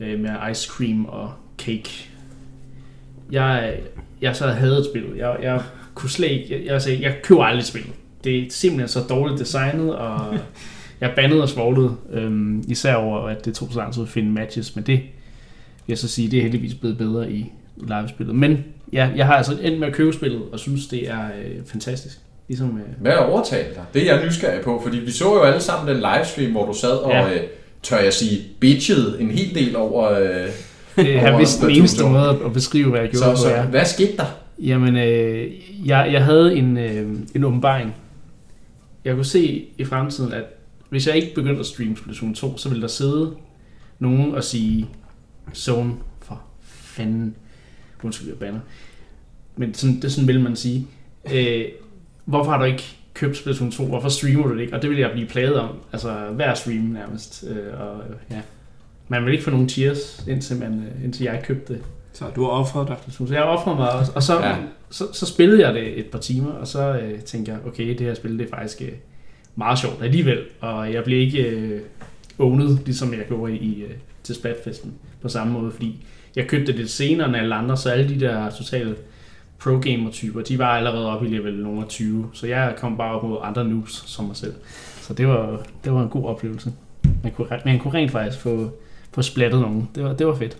øh, 0.00 0.20
med 0.20 0.30
ice 0.50 0.68
cream 0.68 1.04
og 1.04 1.32
cake. 1.58 2.08
Jeg, 3.30 3.80
jeg 4.22 4.36
så 4.36 4.46
havde 4.46 4.84
spillet. 4.90 5.18
Jeg, 5.18 5.36
jeg 5.42 5.60
kunne 5.94 6.10
slet 6.10 6.30
ikke, 6.30 6.46
jeg, 6.50 6.66
jeg, 6.66 6.82
sagde, 6.82 7.02
jeg 7.02 7.14
køber 7.22 7.44
aldrig 7.44 7.64
spillet. 7.66 7.92
Det 8.24 8.38
er 8.38 8.44
simpelthen 8.50 8.88
så 8.88 9.00
dårligt 9.08 9.40
designet, 9.40 9.94
og 9.96 10.34
jeg 11.00 11.12
bandede 11.16 11.42
og 11.42 11.48
svoglede, 11.48 11.94
øhm, 12.12 12.64
især 12.68 12.94
over, 12.94 13.20
at 13.28 13.44
det 13.44 13.54
tog 13.54 13.68
så 13.72 13.78
lang 13.78 13.94
tid 13.94 14.02
at 14.02 14.08
finde 14.08 14.30
matches, 14.30 14.76
men 14.76 14.84
det 14.86 14.98
vil 14.98 15.04
jeg 15.88 15.98
så 15.98 16.08
sige, 16.08 16.30
det 16.30 16.38
er 16.38 16.42
heldigvis 16.42 16.74
blevet 16.74 16.98
bedre 16.98 17.32
i 17.32 17.52
livespillet. 17.76 18.34
Men 18.34 18.64
ja, 18.92 19.08
jeg 19.16 19.26
har 19.26 19.34
altså 19.34 19.58
endt 19.62 19.78
med 19.80 19.88
at 19.88 19.94
købe 19.94 20.12
spillet, 20.12 20.42
og 20.52 20.58
synes, 20.58 20.86
det 20.86 21.10
er 21.10 21.24
øh, 21.44 21.56
fantastisk. 21.66 22.18
Ligesom, 22.48 22.68
øh, 22.78 23.00
Hvad 23.02 23.12
er 23.12 23.16
overtalt 23.16 23.74
dig? 23.74 23.84
Det 23.94 24.10
er 24.10 24.14
jeg 24.14 24.24
nysgerrig 24.26 24.60
på, 24.64 24.80
fordi 24.84 24.98
vi 24.98 25.10
så 25.10 25.24
jo 25.34 25.42
alle 25.42 25.60
sammen 25.60 25.94
den 25.94 25.96
livestream, 26.12 26.50
hvor 26.52 26.66
du 26.66 26.74
sad 26.74 26.90
og, 26.90 27.10
Ja. 27.12 27.34
øh, 27.34 27.40
tør 27.82 27.98
jeg 27.98 28.12
sige, 28.12 28.40
bitchede 28.60 29.16
en 29.20 29.30
hel 29.30 29.54
del 29.54 29.76
over... 29.76 30.10
Øh, 30.12 30.48
det 30.96 31.16
er 31.16 31.38
vist 31.38 31.60
den 31.60 31.70
eneste 31.70 32.00
2. 32.02 32.08
måde 32.08 32.38
at- 32.44 32.52
beskrive, 32.52 32.90
hvad 32.90 33.00
jeg 33.00 33.10
gjorde 33.10 33.24
Så, 33.24 33.30
på. 33.30 33.36
så 33.36 33.48
Ja. 33.50 33.64
hvad 33.64 33.84
skete 33.84 34.16
der? 34.16 34.24
Jamen, 34.58 34.96
øh, 34.96 35.50
jeg, 35.88 36.08
jeg 36.12 36.24
havde 36.24 36.54
en, 36.56 36.76
øh, 36.76 37.18
en 37.34 37.44
åbenbaring. 37.44 37.94
Jeg 39.04 39.14
kunne 39.14 39.24
se 39.24 39.64
i 39.78 39.84
fremtiden, 39.84 40.32
at 40.32 40.44
hvis 40.90 41.06
jeg 41.06 41.16
ikke 41.16 41.34
begyndte 41.34 41.60
at 41.60 41.66
streame 41.66 41.96
Splatoon 41.96 42.34
2, 42.34 42.58
så 42.58 42.68
ville 42.68 42.82
der 42.82 42.88
sidde 42.88 43.30
nogen 43.98 44.34
og 44.34 44.44
sige, 44.44 44.88
Zone, 45.54 45.92
for 46.22 46.40
fanden, 46.62 47.34
undskyld, 48.02 48.28
jeg 48.28 48.36
banner. 48.38 48.60
Men 49.56 49.74
sådan, 49.74 50.00
det 50.02 50.12
sådan 50.12 50.28
vil 50.28 50.40
man 50.40 50.56
sige. 50.56 50.86
Øh, 51.34 51.64
hvorfor 52.24 52.50
har 52.50 52.58
du 52.58 52.64
ikke 52.64 52.96
købt 53.14 53.36
Splatoon 53.36 53.70
2? 53.70 53.84
Hvorfor 53.86 54.08
streamer 54.08 54.46
du 54.46 54.54
det 54.54 54.60
ikke? 54.60 54.74
Og 54.76 54.82
det 54.82 54.90
vil 54.90 54.98
jeg 54.98 55.10
blive 55.12 55.26
plaget 55.28 55.56
om. 55.60 55.68
Altså 55.92 56.14
hver 56.32 56.54
stream 56.54 56.80
nærmest. 56.82 57.44
Øh, 57.48 57.80
og, 57.80 58.00
ja. 58.30 58.40
Man 59.12 59.24
vil 59.24 59.32
ikke 59.32 59.44
få 59.44 59.50
nogen 59.50 59.68
cheers, 59.68 60.24
indtil, 60.28 60.56
man, 60.56 60.72
øh, 60.98 61.04
indtil 61.04 61.24
jeg 61.24 61.42
købte 61.44 61.72
det. 61.72 61.82
Så 62.12 62.24
du 62.36 62.42
har 62.44 62.50
offret 62.50 62.88
dig. 62.88 62.96
Så 63.08 63.34
jeg 63.34 63.42
offrede 63.42 63.76
mig 63.76 63.92
også. 63.92 64.12
Og 64.14 64.22
så, 64.22 64.40
Ja. 64.40 64.56
så, 64.90 65.04
så 65.12 65.26
spillede 65.26 65.66
jeg 65.66 65.74
det 65.74 65.98
et 65.98 66.06
par 66.06 66.18
timer, 66.18 66.50
og 66.50 66.66
så 66.66 66.92
øh, 66.98 67.20
tænkte 67.20 67.52
jeg, 67.52 67.60
okay, 67.66 67.88
det 67.88 68.00
her 68.00 68.14
spil 68.14 68.38
det 68.38 68.44
er 68.46 68.50
faktisk 68.56 68.82
øh, 68.82 68.88
meget 69.56 69.78
sjovt 69.78 70.02
alligevel. 70.02 70.38
Og 70.60 70.92
jeg 70.92 71.04
blev 71.04 71.18
ikke 71.20 71.42
øh, 71.42 71.80
ownet, 72.38 72.80
ligesom 72.84 73.12
jeg 73.14 73.24
gjorde 73.28 73.56
i, 73.56 73.82
øh, 73.82 73.90
til 74.22 74.34
Splatfesten 74.34 74.92
på 75.22 75.28
samme 75.28 75.52
måde, 75.52 75.72
fordi 75.72 76.06
jeg 76.36 76.46
købte 76.46 76.66
det 76.66 76.74
lidt 76.74 76.90
senere 76.90 77.28
end 77.28 77.36
alle 77.36 77.54
andre, 77.54 77.76
så 77.76 77.90
alle 77.90 78.08
de 78.14 78.20
der 78.20 78.50
totale 78.50 78.94
pro-gamer-typer, 79.58 80.40
de 80.42 80.58
var 80.58 80.66
allerede 80.76 81.10
oppe 81.10 81.26
i 81.28 81.30
level 81.30 81.54
nummer 81.54 81.84
20, 81.86 82.28
så 82.32 82.46
jeg 82.46 82.74
kom 82.78 82.96
bare 82.96 83.14
op 83.14 83.22
mod 83.28 83.38
andre 83.42 83.64
noobs 83.64 84.04
som 84.10 84.24
mig 84.24 84.36
selv. 84.36 84.54
Så 85.00 85.14
det 85.14 85.28
var, 85.28 85.62
det 85.84 85.92
var 85.92 86.02
en 86.02 86.08
god 86.08 86.24
oplevelse. 86.24 86.72
Man 87.22 87.32
kunne, 87.32 87.46
man 87.64 87.78
kunne 87.78 87.94
rent 87.94 88.10
faktisk 88.10 88.42
få, 88.42 88.70
få 89.12 89.22
splattet 89.22 89.60
nogen. 89.60 89.88
Det 89.94 90.04
var, 90.04 90.12
det 90.12 90.26
var 90.26 90.34
fedt. 90.34 90.58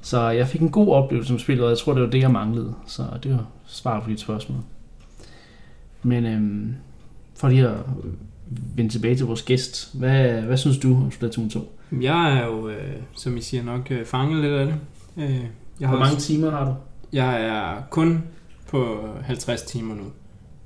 Så 0.00 0.20
jeg 0.28 0.48
fik 0.48 0.60
en 0.60 0.70
god 0.70 0.88
oplevelse 0.94 1.32
med 1.32 1.40
spillet, 1.40 1.64
og 1.64 1.70
jeg 1.70 1.78
tror, 1.78 1.92
det 1.92 2.02
var 2.02 2.10
det, 2.10 2.20
jeg 2.20 2.30
manglede. 2.30 2.74
Så 2.86 3.02
det 3.22 3.32
var 3.32 3.46
svar 3.66 4.00
på 4.00 4.10
dit 4.10 4.20
spørgsmål. 4.20 4.58
Men 6.02 6.26
øhm, 6.26 6.74
for 7.36 7.48
lige 7.48 7.68
at 7.68 7.76
vende 8.76 8.90
tilbage 8.90 9.16
til 9.16 9.26
vores 9.26 9.42
gæst. 9.42 9.94
Hvad, 9.94 10.40
hvad 10.42 10.56
synes 10.56 10.78
du 10.78 10.96
om 10.96 11.10
Splatoon 11.10 11.50
2? 11.50 11.78
Jeg 12.00 12.38
er 12.38 12.46
jo, 12.46 12.68
øh, 12.68 12.92
som 13.12 13.36
I 13.36 13.40
siger 13.40 13.62
nok, 13.64 13.90
øh, 13.90 14.04
fanget 14.06 14.42
lidt 14.42 14.52
af 14.54 14.66
det. 14.66 14.74
Øh, 15.16 15.40
jeg, 15.80 15.88
har 15.88 15.96
Hvor 15.96 16.04
mange 16.04 16.20
timer 16.20 16.50
har 16.50 16.64
du? 16.64 16.74
jeg 17.12 17.42
er 17.46 17.82
kun 17.90 18.22
på 18.68 19.08
50 19.22 19.62
timer 19.62 19.94
nu. 19.94 20.04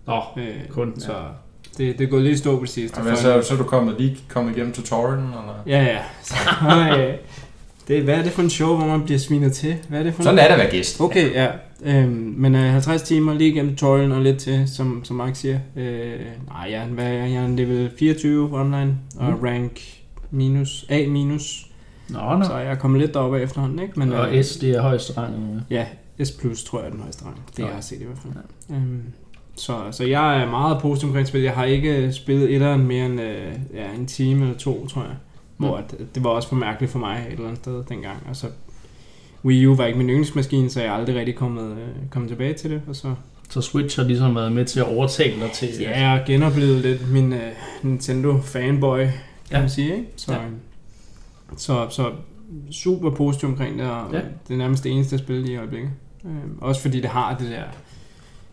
Nå, 0.07 0.23
Øh, 0.37 0.69
kun, 0.71 0.95
ja. 1.09 1.13
Det, 1.79 1.99
det 1.99 2.05
er 2.05 2.09
gået 2.11 2.23
lige 2.23 2.39
stå 2.39 2.59
på 2.59 2.65
det 2.67 2.91
hvad, 3.03 3.17
så, 3.17 3.43
så 3.43 3.55
er 3.55 3.59
du 3.59 3.65
kommet, 3.65 3.95
lige 3.99 4.19
kommet 4.29 4.57
igennem 4.57 4.73
tutorialen? 4.73 5.25
Eller? 5.27 5.55
Ja, 5.67 5.83
ja. 5.85 5.99
Så, 6.23 6.35
øh, 6.99 7.15
det, 7.89 8.03
hvad 8.03 8.15
er 8.15 8.23
det 8.23 8.33
for 8.33 8.43
en 8.43 8.51
show, 8.51 8.77
hvor 8.77 8.87
man 8.87 9.03
bliver 9.05 9.19
svinet 9.19 9.53
til? 9.53 9.77
Hvad 9.89 9.99
er 9.99 10.03
det 10.03 10.15
for 10.15 10.23
Sådan 10.23 10.39
er 10.39 10.45
det 10.45 10.53
at 10.53 10.59
være 10.59 10.71
gæst. 10.71 11.01
Okay, 11.01 11.33
ja. 11.33 11.49
Øhm, 11.85 12.35
men 12.37 12.55
øh, 12.55 12.61
50 12.73 13.03
timer 13.03 13.35
lige 13.35 13.51
igennem 13.51 13.77
tutorialen 13.77 14.13
og 14.13 14.23
lidt 14.23 14.39
til, 14.39 14.69
som, 14.69 15.05
som 15.05 15.17
Mark 15.17 15.37
siger. 15.37 15.59
Øh, 15.77 16.13
nej, 16.49 16.69
jeg, 16.71 16.83
er- 16.83 16.87
hvad 16.87 17.05
jeg? 17.05 17.31
jeg 17.31 17.43
er 17.43 17.45
en 17.47 17.57
level 17.57 17.91
24 17.99 18.49
online, 18.61 18.95
og 19.17 19.31
Mm. 19.33 19.41
rank 19.45 19.81
minus, 20.31 20.87
A 20.89 21.07
minus. 21.09 21.67
Nå, 22.09 22.19
nå. 22.39 22.45
Så 22.45 22.57
jeg 22.57 22.71
er 22.71 22.75
kommet 22.75 23.01
lidt 23.01 23.15
deroppe 23.15 23.39
af 23.39 23.43
efterhånden, 23.43 23.79
ikke? 23.79 23.99
Men, 23.99 24.13
og 24.13 24.37
øh, 24.37 24.45
S, 24.45 24.57
det 24.57 24.71
er 24.71 24.83
højeste 24.83 25.13
rang? 25.19 25.35
Ja, 25.71 25.87
S 26.25 26.31
plus 26.33 26.65
tror 26.65 26.79
jeg 26.79 26.87
er 26.87 26.91
den 26.91 27.01
højeste 27.01 27.25
rang. 27.25 27.37
Det 27.51 27.59
Nå. 27.59 27.65
jeg 27.67 27.75
har 27.75 27.81
set 27.81 28.01
i 28.01 28.05
hvert 28.05 28.19
fald. 28.19 28.33
Øhm, 28.77 29.03
så, 29.57 29.79
så 29.91 30.05
jeg 30.05 30.43
er 30.43 30.51
meget 30.51 30.79
positiv 30.83 31.09
omkring 31.09 31.27
spillet. 31.27 31.47
Jeg 31.47 31.55
har 31.55 31.65
ikke 31.65 32.13
spillet 32.13 32.55
etteren 32.55 32.87
mere 32.87 33.07
end 33.07 33.21
øh, 33.21 33.53
ja, 33.75 33.93
en 33.99 34.07
time 34.07 34.43
eller 34.45 34.59
to, 34.59 34.87
tror 34.87 35.03
jeg. 35.03 35.15
Hvor 35.57 35.77
at, 35.77 35.95
det 36.15 36.25
var 36.25 36.31
også 36.31 36.49
for 36.49 36.57
mærkeligt 36.57 36.93
for 36.93 36.99
mig 36.99 37.27
et 37.29 37.33
eller 37.33 37.45
andet 37.47 37.59
sted 37.59 37.85
dengang. 37.89 38.17
Og 38.29 38.37
så 38.37 38.47
Wii 39.45 39.67
U 39.67 39.75
var 39.75 39.87
ikke 39.87 39.99
min 39.99 40.09
yndlingsmaskine, 40.09 40.71
så 40.71 40.81
jeg 40.81 40.89
er 40.89 40.93
aldrig 40.93 41.17
rigtig 41.17 41.35
kommet, 41.37 41.71
øh, 41.73 41.89
kommet 42.11 42.29
tilbage 42.29 42.55
til 42.55 42.71
det. 42.71 42.83
Og 42.89 42.97
så 42.97 43.15
Så 43.51 43.61
Switch 43.61 43.99
har 43.99 44.07
ligesom 44.07 44.35
været 44.35 44.53
med 44.53 44.65
til 44.65 44.81
at 44.81 44.87
overtale 44.97 45.41
dig 45.41 45.51
til... 45.53 45.69
ja, 45.81 46.01
jeg 46.01 46.11
har 46.11 46.23
genoplevet 46.27 46.81
lidt 46.83 47.13
min 47.13 47.33
øh, 47.33 47.41
Nintendo 47.83 48.41
fanboy, 48.41 48.99
kan 48.99 49.11
Ja. 49.53 49.61
man 49.61 49.71
sige. 49.71 49.93
Ikke? 49.97 50.09
Så, 50.17 50.33
Ja. 50.33 50.39
så, 51.57 51.87
så 51.91 52.11
super 52.71 53.11
positiv 53.11 53.49
omkring 53.49 53.79
det, 53.79 53.87
og 53.91 54.13
Ja. 54.13 54.19
det 54.19 54.55
er 54.55 54.59
nærmest 54.59 54.85
det 54.85 54.93
eneste 54.93 55.15
jeg 55.15 55.21
spiller 55.21 55.43
lige 55.43 55.55
i 55.55 55.57
øjeblikket. 55.59 55.91
Øh, 56.25 56.31
også 56.61 56.81
fordi 56.81 57.01
det 57.01 57.11
har 57.11 57.37
det 57.39 57.51
der... 57.51 57.63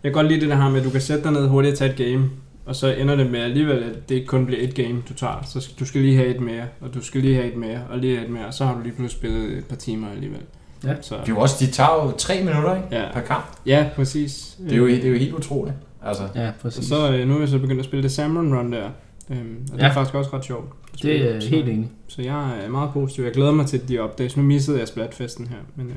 Jeg 0.03 0.11
kan 0.11 0.13
godt 0.13 0.27
lide 0.27 0.41
det 0.41 0.49
der 0.49 0.55
her 0.55 0.69
med, 0.69 0.79
at 0.79 0.85
du 0.85 0.89
kan 0.89 1.01
sætte 1.01 1.23
dig 1.23 1.31
ned 1.31 1.47
hurtigt 1.47 1.71
og 1.71 1.77
tage 1.77 1.91
et 1.91 1.97
game, 2.13 2.29
og 2.65 2.75
så 2.75 2.93
ender 2.93 3.15
det 3.15 3.31
med 3.31 3.39
alligevel, 3.39 3.83
at 3.83 4.09
det 4.09 4.15
ikke 4.15 4.27
kun 4.27 4.45
bliver 4.45 4.61
et 4.61 4.75
game, 4.75 5.03
du 5.09 5.13
tager. 5.13 5.41
Så 5.45 5.73
du 5.79 5.85
skal 5.85 6.01
lige 6.01 6.15
have 6.15 6.35
et 6.35 6.41
mere, 6.41 6.63
og 6.81 6.93
du 6.93 7.01
skal 7.01 7.21
lige 7.21 7.35
have 7.35 7.47
et 7.51 7.57
mere, 7.57 7.79
og 7.89 7.97
lige 7.97 8.15
have 8.15 8.25
et 8.27 8.31
mere, 8.33 8.45
og 8.45 8.53
så 8.53 8.65
har 8.65 8.73
du 8.75 8.81
lige 8.83 8.93
pludselig 8.95 9.19
spillet 9.19 9.57
et 9.57 9.65
par 9.65 9.75
timer 9.75 10.07
alligevel. 10.11 10.41
Ja. 10.83 10.95
Så, 11.01 11.15
Det 11.15 11.21
er 11.23 11.27
jo 11.29 11.39
også, 11.39 11.65
de 11.65 11.71
tager 11.71 12.05
jo 12.05 12.11
tre 12.17 12.39
minutter 12.43 12.75
ikke? 12.75 12.87
Ja. 12.91 13.11
per 13.13 13.21
kamp. 13.21 13.45
ja, 13.65 13.89
præcis. 13.95 14.57
Det 14.63 14.71
er, 14.73 14.77
jo, 14.77 14.87
det 14.87 15.05
er 15.05 15.09
jo 15.09 15.15
helt 15.17 15.33
utroligt. 15.33 15.75
Altså, 16.05 16.23
Ja, 16.35 16.47
Og 16.47 16.53
præcis. 16.61 16.85
så 16.85 17.11
øh, 17.13 17.27
nu 17.27 17.35
er 17.35 17.39
jeg 17.39 17.47
så 17.49 17.59
begyndt 17.59 17.79
at 17.79 17.85
spille 17.85 18.03
det 18.03 18.11
Salmon 18.11 18.55
Run 18.57 18.71
der, 18.73 18.89
øhm, 19.29 19.57
og 19.71 19.77
det 19.77 19.83
Ja. 19.83 19.89
er 19.89 19.93
faktisk 19.93 20.15
også 20.15 20.29
ret 20.33 20.45
sjovt. 20.45 20.65
det 21.01 21.35
er 21.35 21.39
Så- 21.39 21.49
helt 21.49 21.69
enig. 21.69 21.89
Så 22.07 22.21
jeg 22.21 22.59
er 22.65 22.69
meget 22.69 22.89
positiv. 22.93 23.23
Jeg 23.23 23.33
glæder 23.33 23.51
mig 23.51 23.65
til 23.65 23.87
de 23.87 24.03
updates. 24.03 24.37
Nu 24.37 24.43
missede 24.43 24.79
jeg 24.79 24.87
Splatfesten 24.87 25.47
her, 25.47 25.57
men 25.75 25.87
øh, 25.87 25.95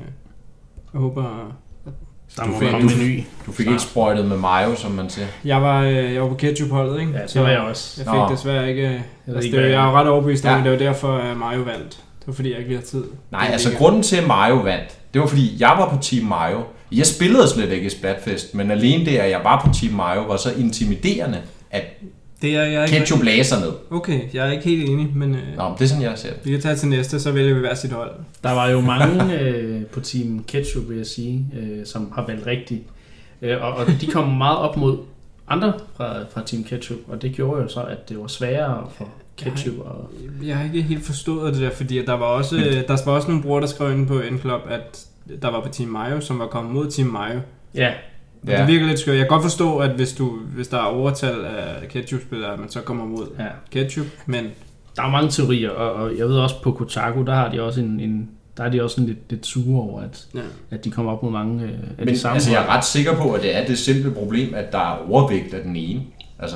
jeg 0.93 1.01
håber... 1.01 1.55
Der 2.35 2.43
Du 2.43 2.49
må 2.49 2.59
fik- 2.59 2.69
komme 2.69 2.89
du- 2.89 2.93
en 2.95 2.99
ny. 2.99 3.23
du 3.45 3.51
fik 3.51 3.67
ikke 3.67 3.79
sprøjtet 3.79 4.25
med 4.25 4.37
mayo, 4.37 4.75
som 4.75 4.91
man 4.91 5.09
siger. 5.09 5.27
Jeg 5.45 5.61
var, 5.61 5.81
øh, 5.81 6.13
jeg 6.13 6.21
var 6.21 6.27
på 6.29 6.35
ketchup-holdet, 6.35 6.99
ikke? 6.99 7.11
Ja, 7.11 7.19
det 7.33 7.41
var 7.41 7.49
jeg 7.49 7.59
også. 7.59 7.93
Jeg 7.97 8.13
fik 8.13 8.19
Nå. 8.19 8.29
desværre 8.35 8.69
ikke... 8.69 8.81
Jeg 8.83 9.01
ved 9.25 9.35
altså, 9.35 9.47
ikke, 9.47 9.63
det, 9.63 9.71
jeg 9.71 9.81
er 9.83 9.89
jo 9.91 9.97
ret 9.97 10.07
overbevist 10.07 10.45
om, 10.45 10.57
Ja. 10.57 10.63
det 10.63 10.71
var 10.71 10.77
derfor, 10.77 11.17
at 11.17 11.37
Mario 11.37 11.59
vandt. 11.61 11.89
Det 12.19 12.27
var 12.27 12.33
fordi, 12.33 12.49
jeg 12.49 12.57
ikke 12.57 12.69
lige 12.69 12.79
har 12.79 12.85
tid. 12.85 13.03
Nej, 13.31 13.47
altså 13.51 13.69
ligger- 13.69 13.79
grunden 13.83 14.03
til, 14.03 14.15
at 14.15 14.27
Mario 14.27 14.55
vandt, 14.55 14.97
det 15.13 15.21
var 15.21 15.27
fordi, 15.27 15.55
jeg 15.59 15.73
var 15.77 15.89
på 15.89 15.97
Team 16.01 16.25
Mario. 16.25 16.57
Jeg 16.91 17.05
spillede 17.05 17.49
slet 17.49 17.71
ikke 17.71 17.85
i 17.85 17.89
Splatfest, 17.89 18.55
men 18.55 18.71
alene 18.71 19.05
det, 19.05 19.17
at 19.17 19.29
jeg 19.31 19.39
var 19.43 19.61
på 19.65 19.73
Team 19.73 19.93
Mario, 19.93 20.21
var 20.21 20.37
så 20.37 20.49
intimiderende, 20.57 21.37
at 21.71 21.83
Det 22.41 22.55
er 22.55 22.63
jeg 22.63 22.83
ikke... 22.83 22.97
ketchup 22.97 23.23
lagde 23.23 23.43
sig 23.43 23.59
ned. 23.59 23.71
Okay, 23.91 24.21
jeg 24.33 24.47
er 24.47 24.51
ikke 24.51 24.63
helt 24.63 24.89
enig, 24.89 25.11
men 25.15 25.35
øh, 25.35 25.57
Nå, 25.57 25.63
men 25.63 25.73
det 25.77 25.83
er 25.83 25.87
sådan, 25.87 26.03
jeg 26.03 26.17
ser 26.17 26.29
det. 26.29 26.39
vi 26.45 26.51
kan 26.51 26.61
tage 26.61 26.75
til 26.75 26.87
næste, 26.87 27.19
så 27.19 27.31
vælger 27.31 27.53
vi 27.53 27.59
hver 27.59 27.73
sit 27.73 27.91
hold. 27.91 28.11
Der 28.43 28.51
var 28.51 28.67
jo 28.69 28.81
mange 28.81 29.33
øh, 29.41 29.85
på 29.85 29.99
Team 29.99 30.43
Ketchup, 30.47 30.89
vil 30.89 30.97
jeg 30.97 31.05
sige, 31.05 31.45
øh, 31.59 31.85
som 31.85 32.11
har 32.15 32.25
valgt 32.27 32.47
rigtigt. 32.47 32.83
Øh, 33.41 33.63
og, 33.63 33.73
og 33.73 33.85
de 34.01 34.07
kom 34.07 34.27
meget 34.27 34.57
op 34.57 34.77
mod 34.77 34.97
andre 35.47 35.73
fra, 35.97 36.15
fra 36.33 36.41
Team 36.45 36.63
Ketchup, 36.63 36.97
og 37.07 37.21
det 37.21 37.31
gjorde 37.35 37.61
jo 37.61 37.67
så, 37.67 37.81
at 37.81 38.09
det 38.09 38.19
var 38.19 38.27
sværere 38.27 38.87
for 38.97 39.09
Ketchup. 39.37 39.79
Og, 39.79 40.09
Jeg 40.43 40.57
har 40.57 40.63
ikke 40.63 40.81
helt 40.81 41.05
forstået 41.05 41.53
det 41.53 41.61
der, 41.61 41.69
fordi 41.69 41.97
at 41.97 42.07
der 42.07 42.13
var 42.13 42.25
også, 42.25 42.55
øh, 42.57 42.87
der 42.87 43.05
var 43.05 43.11
også 43.13 43.27
nogle 43.27 43.43
brugere, 43.43 43.61
der 43.61 43.67
skrev 43.67 43.91
ind 43.91 44.07
på 44.07 44.13
N-Club, 44.31 44.69
at 44.69 45.05
der 45.41 45.51
var 45.51 45.61
på 45.61 45.69
Team 45.69 45.89
Mario, 45.89 46.21
som 46.21 46.39
var 46.39 46.47
kommet 46.47 46.73
mod 46.73 46.91
Team 46.91 47.07
Mario. 47.07 47.39
ja, 47.75 47.91
Ja. 48.47 48.51
Ja. 48.51 48.59
Det 48.59 48.67
virker 48.67 48.85
lidt 48.85 48.99
skørt. 48.99 49.15
Jeg 49.15 49.23
kan 49.25 49.29
godt 49.29 49.43
forstå, 49.43 49.77
at 49.77 49.89
hvis, 49.89 50.13
du, 50.13 50.37
hvis 50.55 50.67
der 50.67 50.77
er 50.77 50.81
overtal 50.81 51.45
af 51.45 51.87
ketchup-spillere, 51.89 52.53
at 52.53 52.59
man 52.59 52.69
så 52.69 52.81
kommer 52.81 53.05
mod 53.05 53.27
ja. 53.39 53.45
ketchup, 53.71 54.05
men 54.25 54.45
Der 54.95 55.03
er 55.03 55.09
mange 55.09 55.29
teorier, 55.29 55.69
og, 55.69 55.93
og 55.93 56.17
jeg 56.17 56.27
ved 56.27 56.35
også 56.37 56.61
på 56.61 56.71
Kotaku, 56.71 57.23
der 57.23 57.35
har 57.35 57.49
de 57.51 57.61
også 57.61 57.79
en, 57.81 57.99
en 57.99 58.29
der 58.57 58.63
er 58.63 58.69
de 58.69 58.83
også 58.83 58.95
sådan 58.95 59.07
lidt, 59.07 59.19
lidt 59.29 59.45
sure 59.45 59.81
over, 59.81 60.01
at, 60.01 60.25
ja. 60.35 60.39
at 60.71 60.85
de 60.85 60.91
kommer 60.91 61.11
op 61.11 61.23
mod 61.23 61.31
mange 61.31 61.63
øh, 61.63 61.69
af 61.69 62.05
Men 62.05 62.07
de 62.07 62.19
samme. 62.19 62.33
altså, 62.35 62.51
jeg 62.51 62.63
er 62.63 62.67
ret 62.77 62.85
sikker 62.85 63.15
på, 63.15 63.31
at 63.33 63.41
det 63.41 63.55
er 63.57 63.65
det 63.65 63.77
simple 63.77 64.11
problem, 64.11 64.53
at 64.53 64.71
der 64.71 64.77
er 64.79 65.11
overvægt 65.11 65.53
af 65.53 65.63
den 65.63 65.75
ene. 65.75 66.01
Altså, 66.39 66.55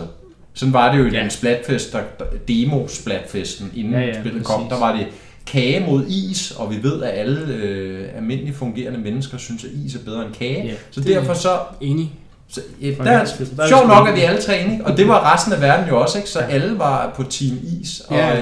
sådan 0.54 0.74
var 0.74 0.92
det 0.92 1.00
jo 1.00 1.06
i 1.06 1.10
Ja. 1.10 1.22
den 1.22 1.30
splatfest, 1.30 1.94
der, 1.94 2.00
der, 2.20 2.26
demo-splatfesten, 2.48 3.72
inden 3.76 3.94
Ja, 3.94 4.00
ja, 4.00 4.14
spillet 4.14 4.42
præcis. 4.42 4.48
kom, 4.48 4.68
der 4.70 4.80
var 4.80 4.96
det 4.98 5.08
kage 5.52 5.86
mod 5.88 6.06
is, 6.08 6.52
og 6.52 6.72
vi 6.72 6.84
ved, 6.84 7.04
at 7.04 7.20
alle 7.20 7.54
øh, 7.54 8.08
almindelige 8.16 8.54
fungerende 8.54 9.00
mennesker 9.00 9.38
synes, 9.38 9.64
at 9.64 9.70
is 9.86 9.96
er 9.96 10.00
bedre 10.06 10.26
end 10.26 10.34
kage. 10.34 10.66
Ja, 10.66 10.74
så 10.92 11.02
derfor 11.02 11.34
så... 11.34 11.50
Enig. 11.82 12.12
så 12.50 12.62
ja, 12.82 12.88
der, 12.88 13.04
er- 13.12 13.26
der 13.58 13.64
er 13.64 13.68
sjovt 13.68 13.88
nok, 13.88 14.08
at 14.08 14.16
de 14.18 14.22
alle 14.22 14.42
tre 14.42 14.62
enige, 14.62 14.86
og 14.86 14.98
det 14.98 15.08
var 15.08 15.34
resten 15.34 15.54
af 15.54 15.62
verden 15.62 15.90
jo 15.90 16.02
også, 16.02 16.18
ikke? 16.18 16.30
Så 16.30 16.40
alle 16.40 16.80
var 16.80 17.14
på 17.16 17.24
team 17.24 17.58
is. 17.82 18.00
Og, 18.00 18.16
Ja, 18.18 18.40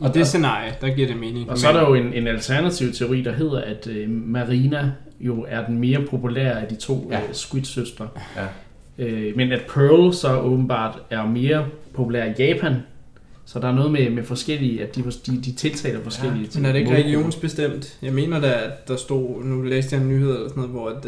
i 0.00 0.06
det 0.14 0.26
scenarie, 0.26 0.72
der 0.80 0.94
giver 0.94 1.06
det 1.08 1.16
mening. 1.16 1.50
Og 1.50 1.58
så 1.58 1.68
er 1.68 1.72
der 1.72 1.80
jo 1.80 1.94
en, 1.94 2.12
en 2.14 2.26
alternativ 2.26 2.92
teori, 2.92 3.22
der 3.22 3.32
hedder, 3.32 3.60
at 3.60 3.86
øh, 3.86 4.10
Marina 4.10 4.90
jo 5.20 5.46
er 5.48 5.66
den 5.66 5.78
mere 5.78 6.00
populære 6.10 6.60
af 6.62 6.66
de 6.68 6.74
to 6.76 7.08
Ja. 7.10 7.16
ja. 7.18 7.22
øh, 7.28 7.34
Squid-søstre. 7.34 8.08
Ja. 8.36 9.04
Øh, 9.04 9.36
men 9.36 9.52
at 9.52 9.60
Pearl 9.74 10.12
så 10.14 10.38
åbenbart 10.38 10.98
er 11.10 11.26
mere 11.26 11.64
populær 11.94 12.24
i 12.24 12.32
Japan, 12.38 12.74
så 13.46 13.58
der 13.58 13.68
er 13.68 13.72
noget 13.74 13.92
med, 13.92 14.10
med 14.10 14.24
forskellige, 14.24 14.82
at 14.82 14.96
de, 14.96 15.02
de, 15.26 15.40
de 15.44 15.52
tiltaler 15.52 16.00
forskellige 16.02 16.42
Ja, 16.44 16.48
til 16.50 16.60
men 16.60 16.68
er 16.68 16.72
det 16.72 16.78
ikke 16.78 16.94
regionsbestemt? 16.94 17.98
Jeg 18.02 18.12
mener 18.12 18.40
da, 18.40 18.46
at 18.52 18.88
der 18.88 18.96
stod, 18.96 19.44
nu 19.44 19.62
læste 19.62 19.96
jeg 19.96 20.02
en 20.02 20.08
nyhed 20.08 20.34
eller 20.34 20.48
sådan 20.48 20.54
noget, 20.60 20.70
hvor 20.70 20.88
at, 20.88 21.06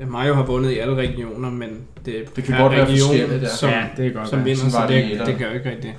øh, 0.00 0.10
Mario 0.12 0.34
har 0.34 0.46
vundet 0.46 0.70
i 0.70 0.78
alle 0.78 0.94
regioner, 0.94 1.50
men 1.50 1.68
det, 2.06 2.14
Det 2.36 2.44
kan 2.44 2.58
godt 2.60 2.72
være 2.72 2.84
region, 2.84 2.98
forskelligt, 3.08 3.42
ja. 3.42 3.48
som, 3.48 3.70
ja, 3.70 3.84
det 3.96 4.04
kan 4.04 4.12
godt 4.12 4.28
som 4.28 4.38
være. 4.38 4.44
vinder, 4.44 4.70
så 4.70 4.78
var 4.78 4.86
det 4.86 5.04
det, 5.18 5.26
det 5.26 5.36
gør 5.38 5.48
jo 5.48 5.54
ikke 5.54 5.70
rigtigt. 5.70 5.94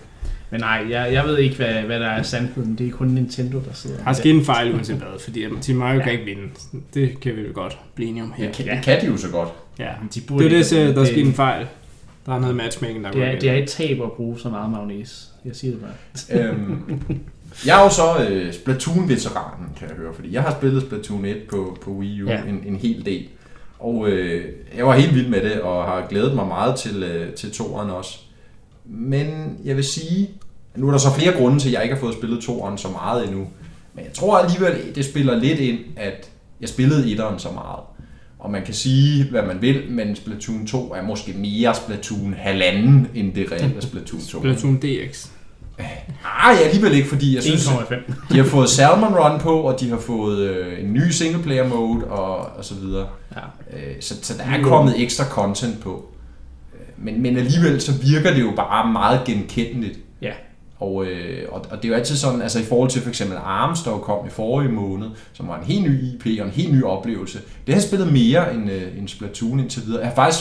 Men 0.49 0.59
nej, 0.59 0.85
jeg, 0.89 1.13
jeg 1.13 1.23
ved 1.25 1.37
ikke, 1.37 1.55
hvad, 1.55 1.73
hvad 1.73 1.99
der 1.99 2.05
er 2.07 2.23
sandheden. 2.23 2.75
Det 2.77 2.87
er 2.87 2.91
kun 2.91 3.07
Nintendo, 3.07 3.57
der 3.67 3.73
sidder 3.73 3.97
Der 3.97 4.09
er 4.09 4.13
sket 4.13 4.35
en 4.35 4.45
fejl 4.45 4.73
uanset 4.73 4.95
hvad, 4.95 5.07
fordi 5.19 5.43
at 5.43 5.51
Team 5.61 5.77
Mario 5.77 5.97
Ja. 5.99 6.03
kan 6.03 6.13
ikke 6.13 6.25
vinde. 6.25 6.41
Det 6.93 7.19
kan 7.19 7.35
vi 7.35 7.41
jo 7.41 7.47
godt 7.53 7.77
blive 7.95 8.09
enige 8.09 8.23
om 8.23 8.33
her. 8.37 8.45
Det 8.45 8.55
kan, 8.55 8.65
Ja. 8.65 8.75
det 8.75 8.83
kan 8.83 9.01
de 9.01 9.05
jo 9.05 9.17
så 9.17 9.29
godt. 9.29 9.49
Ja. 9.79 9.83
De 10.13 10.19
Det 10.19 10.23
burde 10.27 10.45
er 10.45 10.49
det, 10.49 10.65
siger, 10.65 10.81
ikke- 10.81 10.95
der 10.95 11.01
er 11.01 11.05
sket 11.05 11.25
en 11.25 11.33
fejl. 11.33 11.65
Der 12.25 12.35
er 12.35 12.39
noget 12.39 12.55
matchmaking, 12.55 13.03
der 13.03 13.11
det, 13.11 13.17
går 13.19 13.25
er, 13.25 13.29
galt. 13.29 13.41
det 13.41 13.49
er 13.49 13.55
et 13.55 13.67
tab 13.69 14.01
at 14.01 14.11
bruge 14.11 14.39
så 14.39 14.49
meget 14.49 14.71
mayonnaise. 14.71 15.27
Jeg 15.45 15.55
siger 15.55 15.71
det 15.73 15.81
bare. 15.81 16.39
øhm, 16.43 16.99
jeg 17.65 17.79
er 17.79 17.83
jo 17.83 17.89
så 17.89 18.27
øh, 18.29 18.53
Splatoon-veteranen, 18.53 19.67
kan 19.79 19.87
jeg 19.89 19.97
høre, 19.97 20.13
fordi 20.13 20.33
jeg 20.33 20.41
har 20.41 20.51
spillet 20.51 20.81
Splatoon 20.81 21.25
1 21.25 21.37
på, 21.49 21.77
på 21.81 21.91
Wii 21.91 22.21
U 22.23 22.27
Ja. 22.27 22.41
en, 22.47 22.63
en 22.67 22.75
hel 22.75 23.05
del. 23.05 23.27
Og 23.79 24.09
øh, 24.09 24.45
jeg 24.77 24.87
var 24.87 24.95
helt 24.95 25.15
vild 25.15 25.27
med 25.27 25.41
det, 25.41 25.61
og 25.61 25.83
har 25.85 26.07
glædet 26.09 26.35
mig 26.35 26.47
meget 26.47 26.75
til, 26.75 27.03
øh, 27.03 27.33
til 27.33 27.51
toeren 27.51 27.89
også. 27.89 28.19
Men 28.85 29.57
jeg 29.65 29.75
vil 29.75 29.83
sige, 29.83 30.29
nu 30.75 30.87
er 30.87 30.91
der 30.91 30.97
så 30.97 31.13
flere 31.17 31.33
grunde 31.33 31.59
til, 31.59 31.69
at 31.69 31.73
jeg 31.73 31.83
ikke 31.83 31.95
har 31.95 31.99
fået 32.01 32.13
spillet 32.13 32.43
toeren 32.43 32.77
så 32.77 32.87
meget 32.89 33.27
endnu. 33.27 33.47
Men 33.93 34.05
jeg 34.05 34.13
tror 34.13 34.37
alligevel, 34.37 34.95
det 34.95 35.05
spiller 35.05 35.35
lidt 35.39 35.59
ind, 35.59 35.79
at 35.97 36.29
jeg 36.61 36.69
spillede 36.69 37.11
etteren 37.11 37.39
så 37.39 37.51
meget. 37.51 37.79
Og 38.39 38.51
man 38.51 38.65
kan 38.65 38.73
sige, 38.73 39.29
hvad 39.29 39.41
man 39.43 39.61
vil, 39.61 39.83
men 39.89 40.15
Splatoon 40.15 40.67
2 40.67 40.93
er 40.93 41.01
måske 41.01 41.33
mere 41.33 41.75
Splatoon 41.75 42.33
halvanden, 42.37 43.07
end 43.15 43.33
det 43.33 43.51
reelle 43.51 43.81
Splatoon 43.81 44.21
2. 44.21 44.39
Splatoon 44.39 44.77
DX. 44.77 45.29
Ah, 46.25 46.55
ja, 46.55 46.65
alligevel 46.65 46.93
ikke, 46.93 47.09
fordi 47.09 47.35
jeg 47.35 47.43
synes, 47.43 47.67
1,5. 47.67 48.33
de 48.33 48.37
har 48.37 48.45
fået 48.45 48.69
Salmon 48.69 49.13
Run 49.15 49.39
på, 49.39 49.59
og 49.61 49.79
de 49.79 49.89
har 49.89 49.97
fået 49.97 50.37
øh, 50.39 50.83
en 50.83 50.93
ny 50.93 51.09
singleplayer 51.09 51.67
mode, 51.67 52.05
og, 52.05 52.37
og 52.57 52.65
så 52.65 52.75
videre. 52.75 53.07
Ja. 53.35 53.39
Øh, 53.77 53.95
så, 54.01 54.15
så 54.21 54.33
der 54.37 54.43
er 54.43 54.63
kommet 54.63 55.01
ekstra 55.01 55.23
content 55.25 55.79
på. 55.81 56.05
Øh, 56.73 56.79
Men, 57.05 57.21
men 57.21 57.37
alligevel 57.37 57.81
så 57.81 57.91
virker 58.01 58.33
det 58.33 58.41
jo 58.41 58.51
bare 58.55 58.91
meget 58.91 59.21
genkendeligt. 59.25 59.99
Ja. 60.21 60.31
Og, 60.79 61.05
øh, 61.05 61.43
og, 61.51 61.65
og 61.71 61.77
det 61.77 61.85
er 61.85 61.89
jo 61.89 61.95
altid 61.95 62.15
sådan, 62.15 62.41
altså 62.41 62.59
i 62.59 62.63
forhold 62.63 62.89
til 62.89 63.01
for 63.01 63.09
eksempel 63.09 63.37
ARMS, 63.43 63.81
der 63.83 63.97
kom 63.97 64.27
i 64.27 64.29
forrige 64.29 64.71
måned, 64.71 65.07
som 65.33 65.47
var 65.47 65.59
en 65.59 65.65
helt 65.65 65.83
ny 65.83 66.03
IP 66.03 66.39
og 66.39 66.45
en 66.45 66.51
helt 66.51 66.73
ny 66.73 66.83
oplevelse. 66.83 67.39
Det 67.67 67.73
har 67.75 67.81
spillet 67.81 68.13
mere 68.13 68.53
end, 68.53 68.71
øh, 68.71 68.97
end 68.97 69.07
Splatoon 69.07 69.59
indtil 69.59 69.85
videre. 69.85 69.99
Jeg 69.99 70.07
har 70.09 70.15
faktisk, 70.15 70.39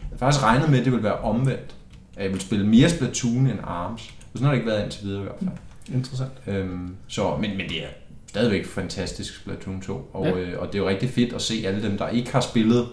jeg 0.00 0.08
har 0.12 0.18
faktisk 0.18 0.44
regnet 0.44 0.70
med, 0.70 0.78
at 0.78 0.84
det 0.84 0.92
ville 0.92 1.04
være 1.04 1.18
omvendt. 1.18 1.74
At 2.16 2.24
jeg 2.24 2.32
vil 2.32 2.40
spille 2.40 2.66
mere 2.66 2.88
Splatoon 2.90 3.46
end 3.46 3.58
ARMS. 3.64 4.10
Sådan 4.34 4.44
har 4.44 4.52
det 4.52 4.58
ikke 4.58 4.70
været 4.70 4.82
indtil 4.84 5.04
videre 5.06 5.20
i 5.20 5.24
hvert 5.24 5.36
fald. 5.38 5.50
Interessant. 5.96 6.30
Øhm, 6.46 6.94
så, 7.08 7.36
men, 7.40 7.50
men 7.50 7.68
det 7.68 7.82
er 7.84 7.88
stadigvæk 8.26 8.66
fantastisk 8.66 9.36
Splatoon 9.40 9.80
2, 9.80 10.10
og, 10.12 10.26
Ja. 10.26 10.30
ja. 10.30 10.36
øh, 10.40 10.60
og 10.60 10.66
det 10.66 10.74
er 10.74 10.78
jo 10.82 10.88
rigtig 10.88 11.10
fedt 11.10 11.32
at 11.32 11.42
se 11.42 11.54
alle 11.66 11.82
dem, 11.82 11.98
der 11.98 12.08
ikke 12.08 12.32
har 12.32 12.40
spillet 12.40 12.86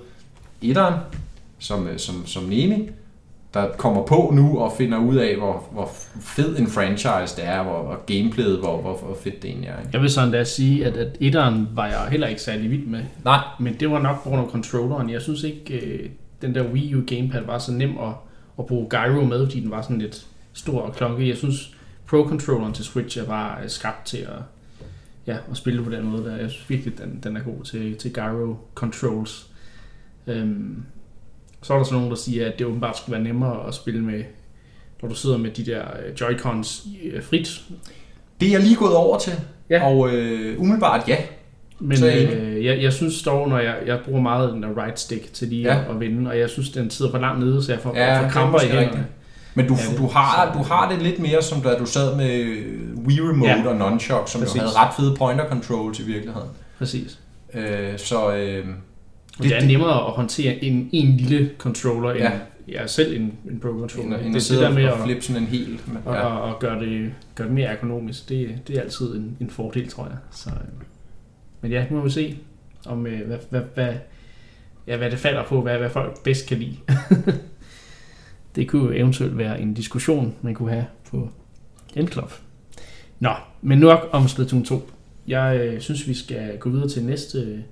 etteren, 0.62 0.94
som, 1.60 1.88
øh, 1.88 2.00
som, 2.00 2.26
som 2.26 2.44
Nemi, 2.44 2.90
der 3.54 3.70
kommer 3.78 4.04
på 4.06 4.32
nu 4.36 4.60
og 4.60 4.74
finder 4.78 4.98
ud 4.98 5.16
af, 5.16 5.36
hvor, 5.38 5.64
hvor 5.72 5.90
fed 6.22 6.58
en 6.60 6.68
franchise 6.68 7.36
det 7.36 7.46
er, 7.46 7.64
hvor, 7.64 7.72
og 7.74 8.06
gameplayet, 8.06 8.60
hvor, 8.60 8.82
hvor, 8.82 8.98
hvor 8.98 9.18
fedt 9.24 9.42
det 9.42 9.50
egentlig 9.50 9.70
er. 9.70 9.80
Ikke? 9.80 9.90
Jeg 9.94 10.02
vil 10.02 10.10
sådan 10.10 10.32
da 10.32 10.44
sige, 10.44 10.86
at, 10.86 10.98
at 10.98 11.18
etteren 11.20 11.68
var 11.74 11.88
jeg 11.88 12.08
heller 12.12 12.28
ikke 12.28 12.42
særlig 12.42 12.72
vild 12.72 12.86
med. 12.86 13.04
Nej, 13.26 13.40
Men 13.60 13.74
det 13.80 13.92
var 13.92 14.00
nok 14.00 14.24
på 14.24 14.30
grund 14.30 14.42
af 14.42 14.50
controlleren. 14.52 15.10
Jeg 15.10 15.22
synes 15.22 15.44
ikke, 15.44 15.74
øh, 15.80 16.10
den 16.42 16.56
der 16.56 16.64
Wii 16.64 16.96
U 16.96 17.02
gamepad 17.08 17.42
var 17.46 17.58
så 17.58 17.72
nem 17.72 17.98
at, 17.98 18.14
at 18.60 18.66
bruge 18.66 18.90
gyro 18.90 19.22
med, 19.26 19.46
fordi 19.48 19.60
den 19.60 19.72
var 19.72 19.82
sådan 19.82 20.00
lidt 20.00 20.26
stor 20.58 20.82
og 20.82 20.96
klonke. 20.96 21.28
Jeg 21.30 21.38
synes, 21.38 21.72
Pro-controlleren 22.12 22.74
til 22.74 22.86
Switch 22.86 23.20
er 23.20 23.26
bare 23.26 23.64
øh, 23.64 23.70
skabt 23.70 24.06
til 24.06 24.18
at, 24.18 24.40
ja, 25.28 25.38
at 25.52 25.58
spille 25.58 25.84
på 25.84 25.90
den 25.92 26.04
måde 26.06 26.24
der. 26.26 26.36
Jeg 26.38 26.50
synes 26.50 26.70
virkelig, 26.70 26.98
den, 26.98 27.20
den 27.24 27.38
er 27.38 27.42
god 27.42 27.64
til, 27.64 27.96
til 27.96 28.14
gyro 28.14 28.56
controls. 28.76 29.48
Øhm, 30.28 30.84
så 31.62 31.74
er 31.74 31.78
der 31.78 31.86
så 31.86 31.94
nogen, 31.94 32.10
der 32.10 32.16
siger, 32.16 32.48
at 32.48 32.60
det 32.60 32.68
åbenbart 32.68 32.98
skulle 32.98 33.14
være 33.14 33.24
nemmere 33.24 33.68
at 33.68 33.74
spille 33.74 34.02
med, 34.02 34.24
når 35.02 35.10
du 35.10 35.16
sidder 35.16 35.38
med 35.38 35.52
de 35.52 35.66
der 35.66 35.82
øh, 35.82 36.14
Joy-Cons 36.22 36.88
øh, 37.04 37.24
frit. 37.24 37.62
det 38.42 38.48
er 38.48 38.52
jeg 38.52 38.62
lige 38.62 38.76
gået 38.76 38.96
over 38.96 39.20
til, 39.20 39.34
Ja. 39.70 39.88
og 39.88 40.10
øh, 40.14 40.60
umiddelbart 40.60 41.08
ja. 41.08 41.18
Men 41.80 41.98
Så 41.98 42.08
øh, 42.08 42.66
jeg, 42.66 42.82
jeg 42.82 42.94
synes 42.94 43.24
dog, 43.24 43.50
når 43.50 43.60
jeg, 43.60 43.76
jeg 43.86 44.00
bruger 44.06 44.22
meget 44.22 44.54
den 44.54 44.64
der 44.64 44.84
right 44.86 45.00
stick 45.00 45.34
til 45.34 45.48
lige 45.48 45.64
Ja. 45.64 45.78
ja. 45.78 45.92
at 45.94 46.00
vinde, 46.00 46.30
og 46.30 46.40
jeg 46.40 46.50
synes, 46.50 46.70
den 46.70 46.90
sidder 46.90 47.12
for 47.12 47.18
langt 47.20 47.40
nede, 47.40 47.64
så 47.64 47.72
jeg 47.72 47.82
får, 47.82 47.96
Ja, 47.98 48.20
får 48.22 48.26
er 48.26 48.30
kramper 48.30 48.60
i 48.62 48.68
hænderne. 48.68 49.08
Men 49.58 49.68
du, 49.68 49.74
Ja, 49.76 49.90
det- 49.92 49.98
du, 49.98 50.08
har, 50.08 50.54
du 50.54 50.64
har 50.64 50.92
det 50.92 51.02
lidt 51.02 51.20
mere, 51.20 51.42
som 51.42 51.62
da 51.62 51.78
du 51.78 51.86
sad 51.86 52.16
med 52.18 52.30
Wii 53.06 53.22
Remote 53.22 53.52
Ja. 53.52 53.68
og 53.68 53.76
Nunchuck, 53.76 54.28
som 54.28 54.42
Præcis. 54.42 54.56
jo 54.56 54.62
havde 54.62 54.74
ret 54.76 54.94
fede 54.98 55.16
pointer 55.16 55.50
controls 55.50 56.00
i 56.00 56.04
virkeligheden. 56.04 56.50
Præcis. 56.78 57.20
Øh, 57.54 57.98
så 58.00 58.36
øh, 58.36 58.66
det, 58.68 59.44
det 59.44 59.56
er 59.58 59.66
nemmere 59.66 59.94
at 60.06 60.12
håndtere 60.12 60.64
en, 60.64 60.90
en 60.94 61.18
lille 61.18 61.50
controller, 61.58 62.10
end 62.12 62.20
Ja. 62.20 62.32
ja. 62.82 62.88
selv 62.88 63.16
en, 63.22 63.34
en 63.52 63.60
pro 63.60 63.68
controller. 63.80 64.18
Det 64.18 64.24
at 64.24 64.28
er 64.30 64.32
det 64.34 64.44
sidde 64.44 64.62
der 64.62 64.72
med 64.74 64.84
at, 64.84 64.94
flippe 65.04 65.22
sådan 65.22 65.42
en 65.42 65.48
hel. 65.48 65.80
og, 66.06 66.14
Ja. 66.16 66.20
og, 66.22 66.42
og 66.54 66.60
gøre, 66.60 66.80
det, 66.80 67.12
gøre 67.36 67.48
det 67.48 67.56
mere 67.56 67.68
ergonomisk. 67.68 68.30
Det, 68.30 68.56
det 68.68 68.78
er 68.78 68.82
altid 68.82 69.16
en, 69.16 69.38
en 69.40 69.50
fordel, 69.50 69.90
tror 69.90 70.04
jeg. 70.04 70.18
Så, 70.32 70.50
øh, 70.50 70.86
men 71.62 71.72
ja, 71.72 71.86
nu 71.90 71.98
må 71.98 72.04
vi 72.04 72.10
se, 72.10 72.38
om 72.86 73.08
øh, 73.08 73.28
hvad, 73.28 73.38
hvad, 73.50 73.62
hvad, 73.76 73.94
ja, 74.88 74.98
hvad 74.98 75.12
det 75.12 75.20
falder 75.20 75.44
på, 75.44 75.62
hvad, 75.62 75.78
hvad 75.78 75.90
folk 75.90 76.24
bedst 76.24 76.48
kan 76.48 76.58
lide. 76.58 76.76
det 78.58 78.68
kunne 78.68 78.84
jo 78.84 78.92
eventuelt 78.92 79.38
være 79.38 79.62
en 79.62 79.74
diskussion, 79.74 80.36
man 80.42 80.54
kunne 80.54 80.72
have 80.72 80.86
på 81.12 81.30
Endclub. 81.96 82.32
Nå, 83.20 83.32
men 83.62 83.80
nok 83.80 84.10
om 84.12 84.28
Splatoon 84.28 84.66
2. 84.66 84.90
Jeg 85.28 85.60
øh, 85.62 85.82
synes, 85.82 86.08
vi 86.08 86.14
skal 86.14 86.58
gå 86.58 86.70
videre 86.70 86.90
til 86.90 87.04
næste 87.04 87.64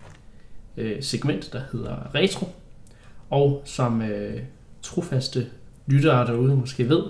øh, 0.77 1.04
segment, 1.04 1.54
der 1.54 1.62
hedder 1.72 2.15
Retro. 2.15 2.48
Og 3.30 3.62
som 3.65 4.01
øh, 4.01 4.42
trofaste 4.82 5.48
lyttere 5.88 6.27
derude 6.27 6.56
måske 6.56 6.89
ved, 6.89 7.04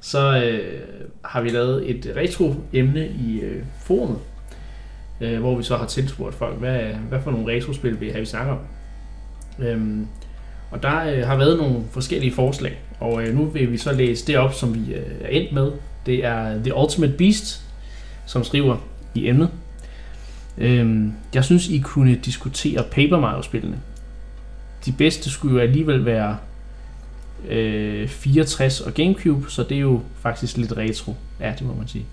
så 0.00 0.42
øh, 0.44 0.80
har 1.24 1.40
vi 1.40 1.48
lavet 1.48 1.90
et 1.90 2.12
retro-emne 2.16 3.08
i 3.08 3.40
øh, 3.40 3.64
forumet, 3.80 4.18
øh, 5.20 5.40
hvor 5.40 5.56
vi 5.56 5.62
så 5.62 5.76
har 5.76 5.86
tilspurgt 5.86 6.34
folk, 6.34 6.58
hvad, 6.58 6.80
hvad 7.08 7.20
for 7.20 7.30
nogle 7.30 7.52
retrospil 7.52 8.00
vi 8.00 8.08
har 8.08 8.18
vi 8.18 8.24
snakker 8.24 8.52
om. 8.52 8.60
Øhm, 9.66 10.06
og 10.70 10.82
der 10.82 11.04
øh, 11.04 11.26
har 11.26 11.36
været 11.36 11.58
nogle 11.58 11.82
forskellige 11.90 12.32
forslag, 12.32 12.78
og 13.00 13.22
øh, 13.22 13.34
nu 13.34 13.44
vil 13.44 13.72
vi 13.72 13.78
så 13.78 13.92
læse 13.92 14.26
det 14.26 14.38
op, 14.38 14.54
som 14.54 14.74
vi 14.74 14.94
øh, 14.94 15.02
er 15.20 15.28
endt 15.28 15.52
med. 15.52 15.72
Det 16.06 16.24
er 16.24 16.62
The 16.62 16.76
Ultimate 16.76 17.12
Beast, 17.12 17.62
som 18.26 18.44
skriver 18.44 18.76
i 19.14 19.28
emnet. 19.28 19.48
Øhm, 20.58 21.12
jeg 21.34 21.44
synes, 21.44 21.68
I 21.68 21.78
kunne 21.78 22.14
diskutere 22.14 22.82
Paper 22.82 23.20
Mario-spillene. 23.20 23.78
De 24.86 24.92
bedste 24.92 25.30
skulle 25.30 25.54
jo 25.54 25.60
alligevel 25.60 26.04
være 26.04 26.36
øh, 27.48 28.08
64 28.08 28.80
og 28.80 28.94
Gamecube, 28.94 29.50
så 29.50 29.62
det 29.62 29.76
er 29.76 29.80
jo 29.80 30.00
faktisk 30.20 30.56
lidt 30.56 30.76
retro. 30.76 31.14
Ja, 31.40 31.52
det 31.58 31.66
må 31.66 31.74
man 31.74 31.88
sige. 31.88 32.04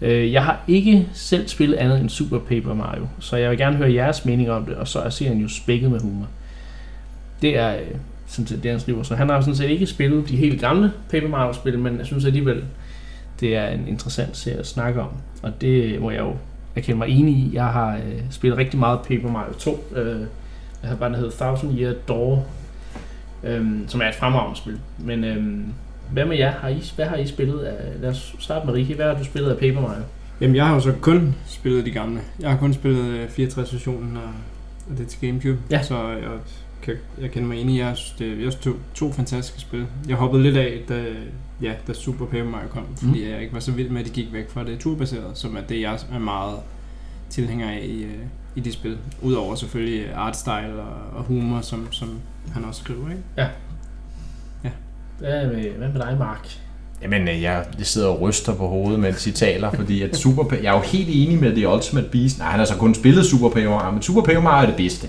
Øh, 0.00 0.32
jeg 0.32 0.44
har 0.44 0.60
ikke 0.68 1.08
selv 1.12 1.48
spillet 1.48 1.76
andet 1.76 2.00
end 2.00 2.08
Super 2.08 2.38
Paper 2.38 2.74
Mario, 2.74 3.06
så 3.20 3.36
jeg 3.36 3.50
vil 3.50 3.58
gerne 3.58 3.76
høre 3.76 3.92
jeres 3.92 4.24
mening 4.24 4.50
om 4.50 4.64
det, 4.64 4.74
og 4.74 4.88
så 4.88 5.00
er 5.00 5.10
serien 5.10 5.40
jo 5.40 5.48
spækket 5.48 5.90
med 5.90 6.00
humor. 6.00 6.26
Det 7.42 7.58
er 7.58 7.74
øh, 7.74 7.96
sådan 8.26 8.46
set 8.46 8.62
det, 8.62 8.70
han 8.70 8.80
skriver. 8.80 9.02
Så 9.02 9.14
han 9.14 9.28
har 9.28 9.40
sådan 9.40 9.56
set 9.56 9.70
ikke 9.70 9.86
spillet 9.86 10.28
de 10.28 10.36
helt 10.36 10.60
gamle 10.60 10.92
Paper 11.10 11.28
Mario-spil, 11.28 11.78
men 11.78 11.98
jeg 11.98 12.06
synes 12.06 12.24
alligevel, 12.24 12.64
det 13.40 13.56
er 13.56 13.68
en 13.68 13.88
interessant 13.88 14.36
serie 14.36 14.58
at 14.58 14.66
snakke 14.66 15.00
om. 15.00 15.08
Og 15.42 15.60
det 15.60 15.94
øh, 15.94 16.02
må 16.02 16.10
jeg 16.10 16.20
jo 16.20 16.36
erkende 16.76 16.98
mig 16.98 17.08
enig 17.08 17.34
i. 17.34 17.50
Jeg 17.52 17.66
har 17.66 17.96
øh, 17.96 18.22
spillet 18.30 18.58
rigtig 18.58 18.78
meget 18.78 19.00
Paper 19.00 19.30
Mario 19.30 19.52
2. 19.52 19.84
Øh, 19.96 20.20
jeg 20.82 20.90
har 20.90 20.96
bare, 20.96 21.10
der 21.10 21.16
hedder 21.16 21.30
Thousand 21.30 21.78
Year 21.78 21.94
Door, 22.08 22.46
øh, 23.44 23.66
som 23.86 24.00
er 24.00 24.08
et 24.08 24.14
fremragende 24.14 24.58
spil. 24.58 24.78
Men 24.98 25.24
øh, 25.24 25.44
hvad 26.12 26.24
med 26.24 26.36
jer? 26.36 26.50
Har 26.50 26.68
I, 26.68 26.82
hvad 26.96 27.06
har 27.06 27.16
I 27.16 27.26
spillet 27.26 27.60
af, 27.60 28.00
lad 28.00 28.10
os 28.10 28.34
starte 28.38 28.66
med 28.66 28.74
Rikke. 28.74 28.94
Hvad 28.94 29.06
har 29.06 29.14
du 29.14 29.24
spillet 29.24 29.50
af 29.50 29.56
Paper 29.56 29.80
Mario? 29.80 30.02
Jamen, 30.40 30.56
jeg 30.56 30.66
har 30.66 30.74
jo 30.74 30.80
så 30.80 30.92
kun 31.00 31.34
spillet 31.46 31.86
de 31.86 31.90
gamle. 31.90 32.20
Jeg 32.40 32.50
har 32.50 32.58
kun 32.58 32.74
spillet 32.74 33.04
øh, 33.04 33.24
64-versionen 33.26 34.16
og, 34.16 34.30
og 34.90 34.98
det 34.98 35.06
til 35.06 35.20
Gamecube. 35.28 35.58
Ja. 35.70 35.82
Så 35.82 36.08
jeg, 36.08 36.30
kan, 36.82 36.94
jeg 37.20 37.30
kender 37.30 37.48
mig 37.48 37.60
enig 37.60 37.74
i, 37.74 37.78
jeg 37.80 37.96
synes, 37.96 38.18
det, 38.18 38.36
synes, 38.38 38.54
to, 38.54 38.70
to 38.94 39.12
fantastiske 39.12 39.60
spil. 39.60 39.86
Jeg 40.08 40.16
hoppede 40.16 40.42
lidt 40.42 40.56
af, 40.56 40.80
da, 40.88 41.04
ja, 41.62 41.72
da 41.86 41.92
Super 41.92 42.26
Paper 42.26 42.44
Mario 42.50 42.68
kom, 42.68 42.84
fordi 42.96 43.10
Mhm. 43.22 43.30
jeg 43.30 43.40
ikke 43.42 43.54
var 43.54 43.60
så 43.60 43.72
vild 43.72 43.88
med, 43.90 44.00
at 44.00 44.06
de 44.06 44.10
gik 44.10 44.32
væk 44.32 44.50
fra 44.50 44.64
det 44.64 44.78
turbaseret, 44.78 45.38
som 45.38 45.56
er 45.56 45.60
det, 45.60 45.80
jeg 45.80 45.98
er 46.12 46.18
meget 46.18 46.56
tilhænger 47.30 47.70
af 47.70 47.80
i, 47.84 48.02
øh, 48.04 48.12
i 48.56 48.60
de 48.60 48.72
spil. 48.72 48.98
Udover 49.22 49.54
selvfølgelig 49.54 50.12
artstyle 50.14 50.74
og, 50.82 51.18
og 51.18 51.24
humor, 51.24 51.60
som, 51.60 51.92
som 51.92 52.18
han 52.52 52.64
også 52.64 52.80
skriver, 52.80 53.10
ikke? 53.10 53.22
Hvad 55.18 55.46
med, 55.46 55.70
hvad 55.70 55.88
med 55.88 56.00
dig, 56.00 56.16
Mark? 56.18 56.58
Jamen, 57.02 57.28
øh, 57.28 57.42
jeg, 57.42 57.64
jeg 57.78 57.86
sidder 57.86 58.08
og 58.08 58.20
ryster 58.20 58.54
på 58.54 58.66
hovedet, 58.66 59.00
mens 59.00 59.26
I 59.26 59.32
taler, 59.32 59.70
fordi 59.70 60.02
at 60.02 60.16
Super 60.16 60.56
jeg 60.62 60.74
er 60.74 60.76
jo 60.76 60.80
helt 60.80 61.08
enig 61.12 61.38
med 61.38 61.54
The 61.54 61.68
Ultimate 61.68 62.08
Beast. 62.12 62.38
Nej, 62.38 62.48
han 62.50 62.58
har 62.58 62.66
så 62.66 62.74
kun 62.74 62.94
spillet 62.94 63.26
Super 63.26 63.48
Paper 63.48 63.70
Mario, 63.70 63.90
men 63.90 64.02
Super 64.02 64.22
Paper 64.22 64.40
Mario 64.40 64.62
er 64.62 64.66
det 64.66 64.76
bedste. 64.76 65.08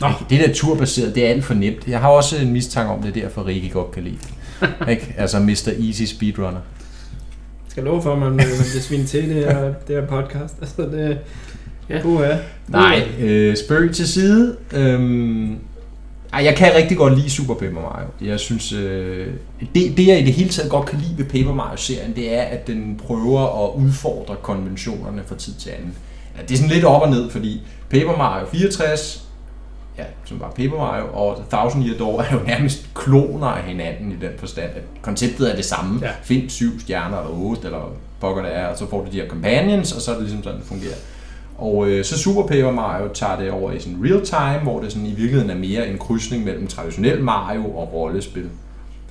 Nå. 0.00 0.08
Det 0.30 0.40
der 0.40 0.52
turbaseret, 0.54 1.14
det 1.14 1.26
er 1.26 1.30
alt 1.30 1.44
for 1.44 1.54
nemt. 1.54 1.88
Jeg 1.88 2.00
har 2.00 2.08
også 2.08 2.36
en 2.36 2.52
mistanke 2.52 2.92
om, 2.92 3.02
det 3.02 3.16
er 3.16 3.22
derfor 3.22 3.46
Rikke 3.46 3.68
godt 3.68 3.90
kan 3.90 4.02
lide. 4.02 4.18
Ikke? 4.90 5.14
Altså 5.18 5.38
Mr. 5.38 5.86
Easy 5.86 6.02
Speedrunner. 6.02 6.60
Jeg 6.60 7.68
skal 7.68 7.84
love 7.84 8.02
for, 8.02 8.12
at 8.12 8.18
man, 8.18 8.28
man 8.28 8.36
bliver 8.36 8.82
svinet 8.82 9.08
til 9.08 9.28
det 9.28 9.44
her, 9.44 9.72
det 9.88 9.96
her 9.96 10.06
podcast. 10.06 10.54
Altså, 10.60 10.82
det... 10.82 11.18
Ja. 11.88 11.98
Ja. 11.98 12.04
Uh, 12.04 12.26
Nej, 12.68 13.08
øh, 13.20 13.56
spøg 13.56 13.94
til 13.94 14.08
side. 14.08 14.56
Øhm, 14.72 15.56
ej, 16.32 16.44
jeg 16.44 16.56
kan 16.56 16.74
rigtig 16.74 16.96
godt 16.96 17.18
lide 17.18 17.30
Super 17.30 17.54
Paper 17.54 17.80
Mario. 17.80 18.06
Jeg 18.20 18.40
synes, 18.40 18.72
øh, 18.72 19.26
det, 19.74 19.96
det 19.96 20.06
jeg 20.06 20.20
i 20.20 20.24
det 20.24 20.32
hele 20.32 20.50
taget 20.50 20.70
godt 20.70 20.86
kan 20.86 20.98
lide 20.98 21.18
ved 21.18 21.24
Paper 21.24 21.54
Mario-serien, 21.54 22.16
det 22.16 22.34
er, 22.34 22.42
at 22.42 22.66
den 22.66 23.00
prøver 23.06 23.64
at 23.64 23.74
udfordre 23.74 24.36
konventionerne 24.42 25.22
fra 25.26 25.36
tid 25.36 25.54
til 25.54 25.70
anden. 25.70 25.94
Ja, 26.36 26.42
det 26.42 26.50
er 26.50 26.56
sådan 26.56 26.70
lidt 26.70 26.84
op 26.84 27.02
og 27.02 27.10
ned, 27.10 27.30
fordi 27.30 27.62
Paper 27.90 28.16
Mario 28.16 28.46
64, 28.46 29.24
ja, 29.98 30.04
som 30.24 30.40
var 30.40 30.50
Paper 30.50 30.76
Mario, 30.76 31.04
og 31.12 31.42
Thousand 31.50 31.84
Year 31.84 31.98
Door 31.98 32.20
er 32.20 32.32
jo 32.32 32.40
nærmest 32.46 32.88
kloner 32.94 33.46
af 33.46 33.62
hinanden 33.62 34.12
i 34.12 34.16
den 34.26 34.30
forstand, 34.38 34.70
at 34.76 34.82
konceptet 35.02 35.52
er 35.52 35.56
det 35.56 35.64
samme. 35.64 36.00
Ja. 36.02 36.10
Find 36.22 36.50
syv 36.50 36.80
stjerner 36.80 37.18
eller 37.18 37.30
otte, 37.30 37.62
eller 37.64 37.92
pokker 38.20 38.42
det 38.42 38.56
er, 38.56 38.66
og 38.66 38.78
så 38.78 38.90
får 38.90 39.04
du 39.04 39.10
de 39.12 39.20
her 39.20 39.28
companions, 39.28 39.92
og 39.92 40.00
så 40.00 40.10
er 40.10 40.14
det 40.14 40.24
ligesom 40.24 40.42
sådan, 40.42 40.58
det 40.58 40.66
fungerer. 40.66 40.94
Og 41.60 41.88
øh, 41.88 42.04
så 42.04 42.18
Super 42.18 42.46
Paper 42.46 42.70
Mario 42.70 43.08
tager 43.14 43.38
det 43.38 43.50
over 43.50 43.72
i 43.72 43.80
sådan 43.80 43.98
real 44.04 44.24
time, 44.24 44.62
hvor 44.62 44.80
det 44.80 44.92
sådan 44.92 45.06
i 45.06 45.14
virkeligheden 45.14 45.50
er 45.50 45.58
mere 45.58 45.88
en 45.88 45.98
krydsning 45.98 46.44
mellem 46.44 46.66
traditionel 46.66 47.22
Mario 47.22 47.64
og 47.64 47.92
rollespil. 47.92 48.48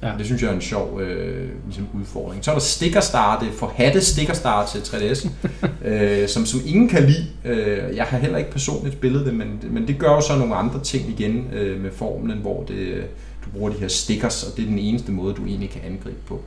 Ja. 0.04 0.12
Det 0.18 0.26
synes 0.26 0.42
jeg 0.42 0.50
er 0.50 0.56
en 0.56 0.62
sjov 0.62 1.02
øh, 1.02 1.50
ligesom 1.66 1.88
udfordring. 1.94 2.46
Så 2.46 2.52
er 2.52 2.56
der 2.56 2.62
Sticker 2.62 3.00
Star, 3.00 3.40
det 3.40 3.50
forhatte 3.54 4.02
Sticker 4.02 4.34
Star 4.34 4.66
til 4.66 4.80
3DS, 4.80 5.30
øh, 5.90 6.28
som, 6.28 6.46
som 6.46 6.60
ingen 6.66 6.90
kan 6.90 7.04
lide. 7.04 7.28
Øh, 7.46 7.96
jeg 7.96 8.06
har 8.06 8.18
heller 8.18 8.38
ikke 8.38 8.52
personligt 8.52 8.96
spillet 8.96 9.26
det, 9.26 9.34
men, 9.34 9.64
men 9.70 9.88
det 9.88 10.00
gør 10.00 10.10
jo 10.10 10.22
så 10.22 10.38
nogle 10.38 10.56
andre 10.56 10.84
ting 10.84 11.10
igen 11.10 11.48
øh, 11.54 11.82
med 11.82 11.92
formlen, 11.92 12.38
hvor 12.38 12.64
det, 12.64 12.76
øh, 12.76 13.04
du 13.46 13.50
bruger 13.50 13.70
de 13.70 13.78
her 13.80 13.88
stickers, 13.88 14.44
og 14.44 14.58
det 14.58 14.64
er 14.64 14.68
den 14.68 14.80
eneste 14.80 15.12
måde, 15.12 15.34
du 15.34 15.46
egentlig 15.46 15.70
kan 15.70 15.82
angribe 15.86 16.20
på. 16.28 16.42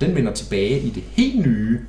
Den 0.00 0.14
vender 0.14 0.32
tilbage 0.32 0.80
i 0.80 0.90
det 0.90 1.02
helt 1.12 1.46
nye 1.46 1.80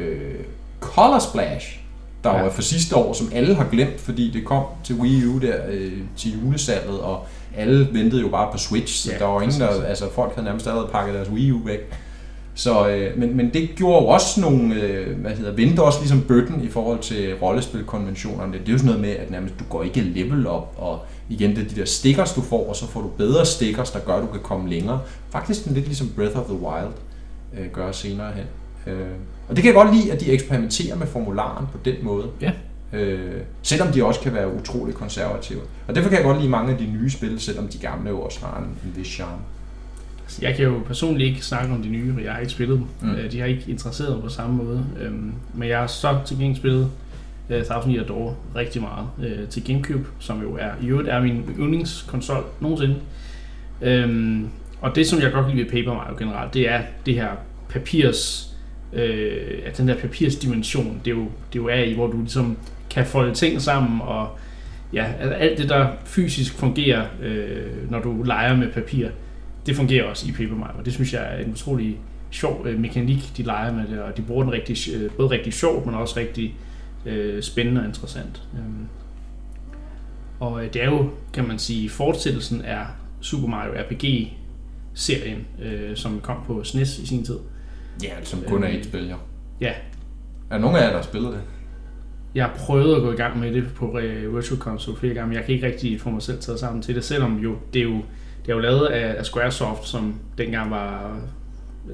øh, 0.00 0.34
Color 0.80 1.18
Splash, 1.18 1.80
der 2.24 2.34
Ja. 2.36 2.42
var 2.42 2.50
for 2.50 2.62
sidste 2.62 2.96
år, 2.96 3.12
som 3.12 3.30
alle 3.34 3.54
har 3.54 3.66
glemt, 3.72 4.00
fordi 4.00 4.30
det 4.30 4.44
kom 4.44 4.64
til 4.84 4.94
Wii 4.94 5.26
U 5.26 5.38
der 5.38 5.56
øh, 5.70 5.92
til 6.16 6.32
julesalget, 6.44 7.00
og 7.00 7.26
alle 7.56 7.88
ventede 7.92 8.20
jo 8.22 8.28
bare 8.28 8.48
på 8.52 8.58
Switch, 8.58 8.94
så 9.04 9.12
Ja, 9.12 9.18
der 9.18 9.24
var 9.24 9.42
ingen, 9.42 9.60
der, 9.60 9.82
altså 9.82 10.04
folk 10.14 10.34
havde 10.34 10.44
nærmest 10.44 10.66
allerede 10.66 10.88
pakket 10.92 11.14
deres 11.14 11.28
Wii 11.30 11.52
U 11.52 11.58
væk. 11.64 11.78
Så, 12.54 12.88
øh, 12.88 13.18
men, 13.18 13.36
men 13.36 13.50
det 13.52 13.68
gjorde 13.76 14.02
jo 14.02 14.08
også 14.08 14.40
nogle, 14.40 14.74
øh, 14.74 15.20
hvad 15.20 15.30
hedder, 15.30 15.52
vendte 15.52 15.82
også 15.82 15.98
ligesom 16.00 16.20
bøtten 16.22 16.64
i 16.64 16.68
forhold 16.68 16.98
til 16.98 17.34
rollespilkonventionerne. 17.42 18.52
Det 18.52 18.68
er 18.68 18.72
jo 18.72 18.78
sådan 18.78 18.86
noget 18.86 19.00
med, 19.00 19.10
at 19.10 19.30
nærmest 19.30 19.54
du 19.58 19.64
går 19.70 19.82
ikke 19.82 20.00
level 20.00 20.46
op, 20.46 20.74
og 20.78 20.98
igen, 21.28 21.50
det 21.56 21.64
er 21.64 21.68
de 21.68 21.74
der 21.80 21.84
stickers, 21.86 22.32
du 22.32 22.40
får, 22.40 22.68
og 22.68 22.76
så 22.76 22.86
får 22.86 23.00
du 23.00 23.08
bedre 23.08 23.46
stickers, 23.46 23.90
der 23.90 23.98
gør, 23.98 24.14
at 24.14 24.22
du 24.22 24.26
kan 24.26 24.40
komme 24.42 24.70
længere. 24.70 25.00
Faktisk 25.30 25.66
lidt 25.66 25.84
ligesom 25.86 26.08
Breath 26.16 26.38
of 26.38 26.44
the 26.44 26.54
Wild 26.54 26.92
øh, 27.58 27.66
gør 27.72 27.92
senere 27.92 28.32
hen. 28.34 28.44
Øh, 28.94 29.06
og 29.48 29.56
det 29.56 29.64
kan 29.64 29.74
jeg 29.74 29.74
godt 29.84 29.96
lide, 29.96 30.12
at 30.12 30.20
de 30.20 30.30
eksperimenterer 30.30 30.96
med 30.96 31.06
formularen 31.06 31.66
på 31.72 31.78
den 31.84 31.94
måde. 32.02 32.26
Ja. 32.40 32.52
Øh, 32.92 33.40
selvom 33.62 33.88
de 33.88 34.04
også 34.04 34.20
kan 34.20 34.34
være 34.34 34.54
utrolig 34.54 34.94
konservative. 34.94 35.60
Og 35.88 35.94
derfor 35.94 36.08
kan 36.08 36.18
jeg 36.18 36.24
godt 36.24 36.38
lide 36.38 36.50
mange 36.50 36.72
af 36.72 36.78
de 36.78 36.86
nye 36.86 37.10
spil, 37.10 37.40
selvom 37.40 37.68
de 37.68 37.78
gamle 37.78 38.10
jo 38.10 38.20
også 38.20 38.40
har 38.46 38.58
en, 38.58 38.64
en 38.64 38.96
vis 38.96 39.06
charme. 39.06 39.40
Altså, 40.24 40.38
Jeg 40.42 40.54
kan 40.56 40.64
jo 40.64 40.74
personligt 40.86 41.28
ikke 41.30 41.44
snakke 41.44 41.74
om 41.74 41.82
de 41.82 41.88
nye, 41.88 42.12
for 42.14 42.20
jeg 42.20 42.32
har 42.32 42.40
ikke 42.40 42.52
spillet 42.52 42.78
dem. 42.78 42.86
Mm. 43.10 43.22
Mm. 43.22 43.28
De 43.30 43.38
har 43.40 43.46
ikke 43.46 43.64
interesseret 43.68 44.14
mig 44.14 44.22
på 44.22 44.28
samme 44.28 44.56
måde. 44.56 44.84
Øhm, 45.00 45.32
Men 45.54 45.68
jeg 45.68 45.78
har 45.78 45.86
så 45.86 46.18
til 46.26 46.38
gengæld 46.38 46.56
spillet 46.56 46.90
uh, 47.50 47.62
Thousand 47.62 47.94
Year 47.94 48.06
Door 48.06 48.36
rigtig 48.56 48.82
meget 48.82 49.06
uh, 49.18 49.48
til 49.48 49.64
Gamecube, 49.64 50.06
som 50.18 50.42
jo 50.42 50.56
er 50.60 50.70
i 50.82 50.86
øvrigt 50.86 51.08
er 51.08 51.20
min 51.22 51.42
yndlingskonsol 51.58 52.44
nogensinde. 52.60 52.96
Øhm, 53.82 54.48
og 54.80 54.94
det, 54.94 55.06
som 55.06 55.20
jeg 55.20 55.32
godt 55.32 55.46
kan 55.46 55.56
lide 55.56 55.64
ved 55.64 55.72
Paper 55.72 55.94
Mario 55.94 56.16
generelt, 56.18 56.54
det 56.54 56.70
er 56.70 56.80
det 57.06 57.14
her 57.14 57.30
papirs, 57.68 58.47
øh, 58.92 59.58
at 59.66 59.78
den 59.78 59.88
der 59.88 59.96
papirsdimension, 59.96 61.00
det 61.04 61.10
er, 61.10 61.16
jo, 61.16 61.24
det 61.52 61.58
er 61.58 61.62
jo 61.62 61.66
er 61.66 61.82
i, 61.82 61.94
hvor 61.94 62.06
du 62.06 62.20
ligesom 62.20 62.58
kan 62.90 63.06
folde 63.06 63.34
ting 63.34 63.62
sammen, 63.62 64.00
og 64.00 64.28
ja, 64.92 65.04
alt 65.20 65.58
det, 65.58 65.68
der 65.68 65.88
fysisk 66.04 66.54
fungerer, 66.54 67.06
øh, 67.22 67.90
når 67.90 68.00
du 68.00 68.22
leger 68.22 68.56
med 68.56 68.72
papir, 68.72 69.08
det 69.66 69.76
fungerer 69.76 70.04
også 70.04 70.28
i 70.28 70.32
Paper 70.32 70.56
Mario. 70.56 70.82
Det 70.84 70.92
synes 70.92 71.12
jeg 71.12 71.34
er 71.34 71.44
en 71.44 71.50
utrolig 71.50 71.98
sjov 72.30 72.66
øh, 72.66 72.80
mekanik, 72.80 73.32
de 73.36 73.42
leger 73.42 73.72
med 73.72 73.86
det, 73.88 74.00
og 74.00 74.16
de 74.16 74.22
bruger 74.22 74.42
den 74.42 74.52
rigtig, 74.52 74.76
øh, 74.94 75.10
både 75.10 75.30
rigtig 75.30 75.52
sjovt, 75.52 75.86
men 75.86 75.94
også 75.94 76.20
rigtig 76.20 76.54
øh, 77.06 77.42
spændende 77.42 77.80
og 77.80 77.86
interessant. 77.86 78.42
Øhm, 78.54 78.86
og 80.40 80.64
øh, 80.64 80.72
det 80.72 80.82
er 80.82 80.86
jo, 80.86 81.10
kan 81.32 81.48
man 81.48 81.58
sige, 81.58 81.90
fortsættelsen 81.90 82.62
af 82.62 82.84
Super 83.20 83.48
Mario 83.48 83.72
RPG-serien, 83.72 85.46
øh, 85.62 85.96
som 85.96 86.20
kom 86.20 86.36
på 86.46 86.64
SNES 86.64 86.98
i 86.98 87.06
sin 87.06 87.24
tid. 87.24 87.38
Ja, 88.02 88.10
som 88.22 88.42
kun 88.48 88.64
er 88.64 88.68
et 88.68 88.84
spil, 88.84 89.06
ja. 89.06 89.16
Ja. 89.60 89.72
Er 90.50 90.54
der 90.54 90.58
nogen 90.58 90.76
af 90.76 90.80
jer, 90.80 90.88
der 90.88 90.96
har 90.96 91.02
spillet 91.02 91.32
det? 91.32 91.40
Jeg 92.34 92.44
har 92.44 92.54
prøvet 92.56 92.96
at 92.96 93.02
gå 93.02 93.12
i 93.12 93.16
gang 93.16 93.40
med 93.40 93.52
det 93.52 93.64
på 93.74 93.98
øh, 93.98 94.36
Virtual 94.36 94.60
Console 94.60 94.96
flere 94.96 95.14
gange, 95.14 95.28
men 95.28 95.36
jeg 95.36 95.44
kan 95.44 95.54
ikke 95.54 95.66
rigtig 95.66 96.00
få 96.00 96.10
mig 96.10 96.22
selv 96.22 96.40
taget 96.40 96.60
sammen 96.60 96.82
til 96.82 96.94
det, 96.94 97.04
selvom 97.04 97.38
jo, 97.38 97.56
det 97.72 97.80
er 97.80 97.84
jo, 97.84 97.96
det 98.42 98.50
er 98.50 98.54
jo 98.54 98.58
lavet 98.58 98.86
af, 98.86 99.18
af 99.18 99.26
Squaresoft, 99.26 99.88
som 99.88 100.14
dengang 100.38 100.70
var, 100.70 101.18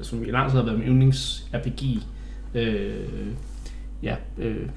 som 0.01 0.23
i 0.23 0.31
lang 0.31 0.49
tid 0.49 0.57
har 0.57 0.65
været 0.65 0.79
min 0.79 0.87
yndlings 0.87 1.47
RPG, 1.53 1.83
øh, 2.53 3.07
ja, 4.03 4.15
øh, 4.37 4.67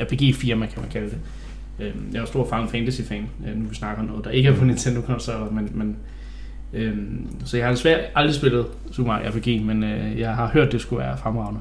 RPG-firma 0.00 0.66
kan 0.66 0.80
man 0.80 0.90
kalde 0.90 1.10
det. 1.10 1.18
Øh, 1.78 1.94
jeg 2.12 2.16
er 2.16 2.20
jo 2.20 2.26
stor 2.26 2.48
Final 2.48 2.68
Fantasy-fan, 2.68 3.30
øh, 3.48 3.56
nu 3.56 3.68
vi 3.68 3.74
snakker 3.74 4.02
noget, 4.02 4.24
der 4.24 4.30
ikke 4.30 4.48
er 4.48 4.56
på 4.56 4.64
Nintendo-konsoller, 4.64 5.50
men, 5.50 5.70
men 5.74 5.96
øh, 6.76 6.96
så 7.44 7.56
jeg 7.56 7.66
har 7.66 7.72
desværre 7.72 7.98
aldrig 8.14 8.34
spillet 8.34 8.66
Super 8.92 9.12
Mario 9.12 9.30
RPG, 9.30 9.62
men 9.66 9.84
øh, 9.84 10.20
jeg 10.20 10.34
har 10.34 10.50
hørt, 10.52 10.72
det 10.72 10.80
skulle 10.80 11.02
være 11.04 11.16
fremragende. 11.16 11.60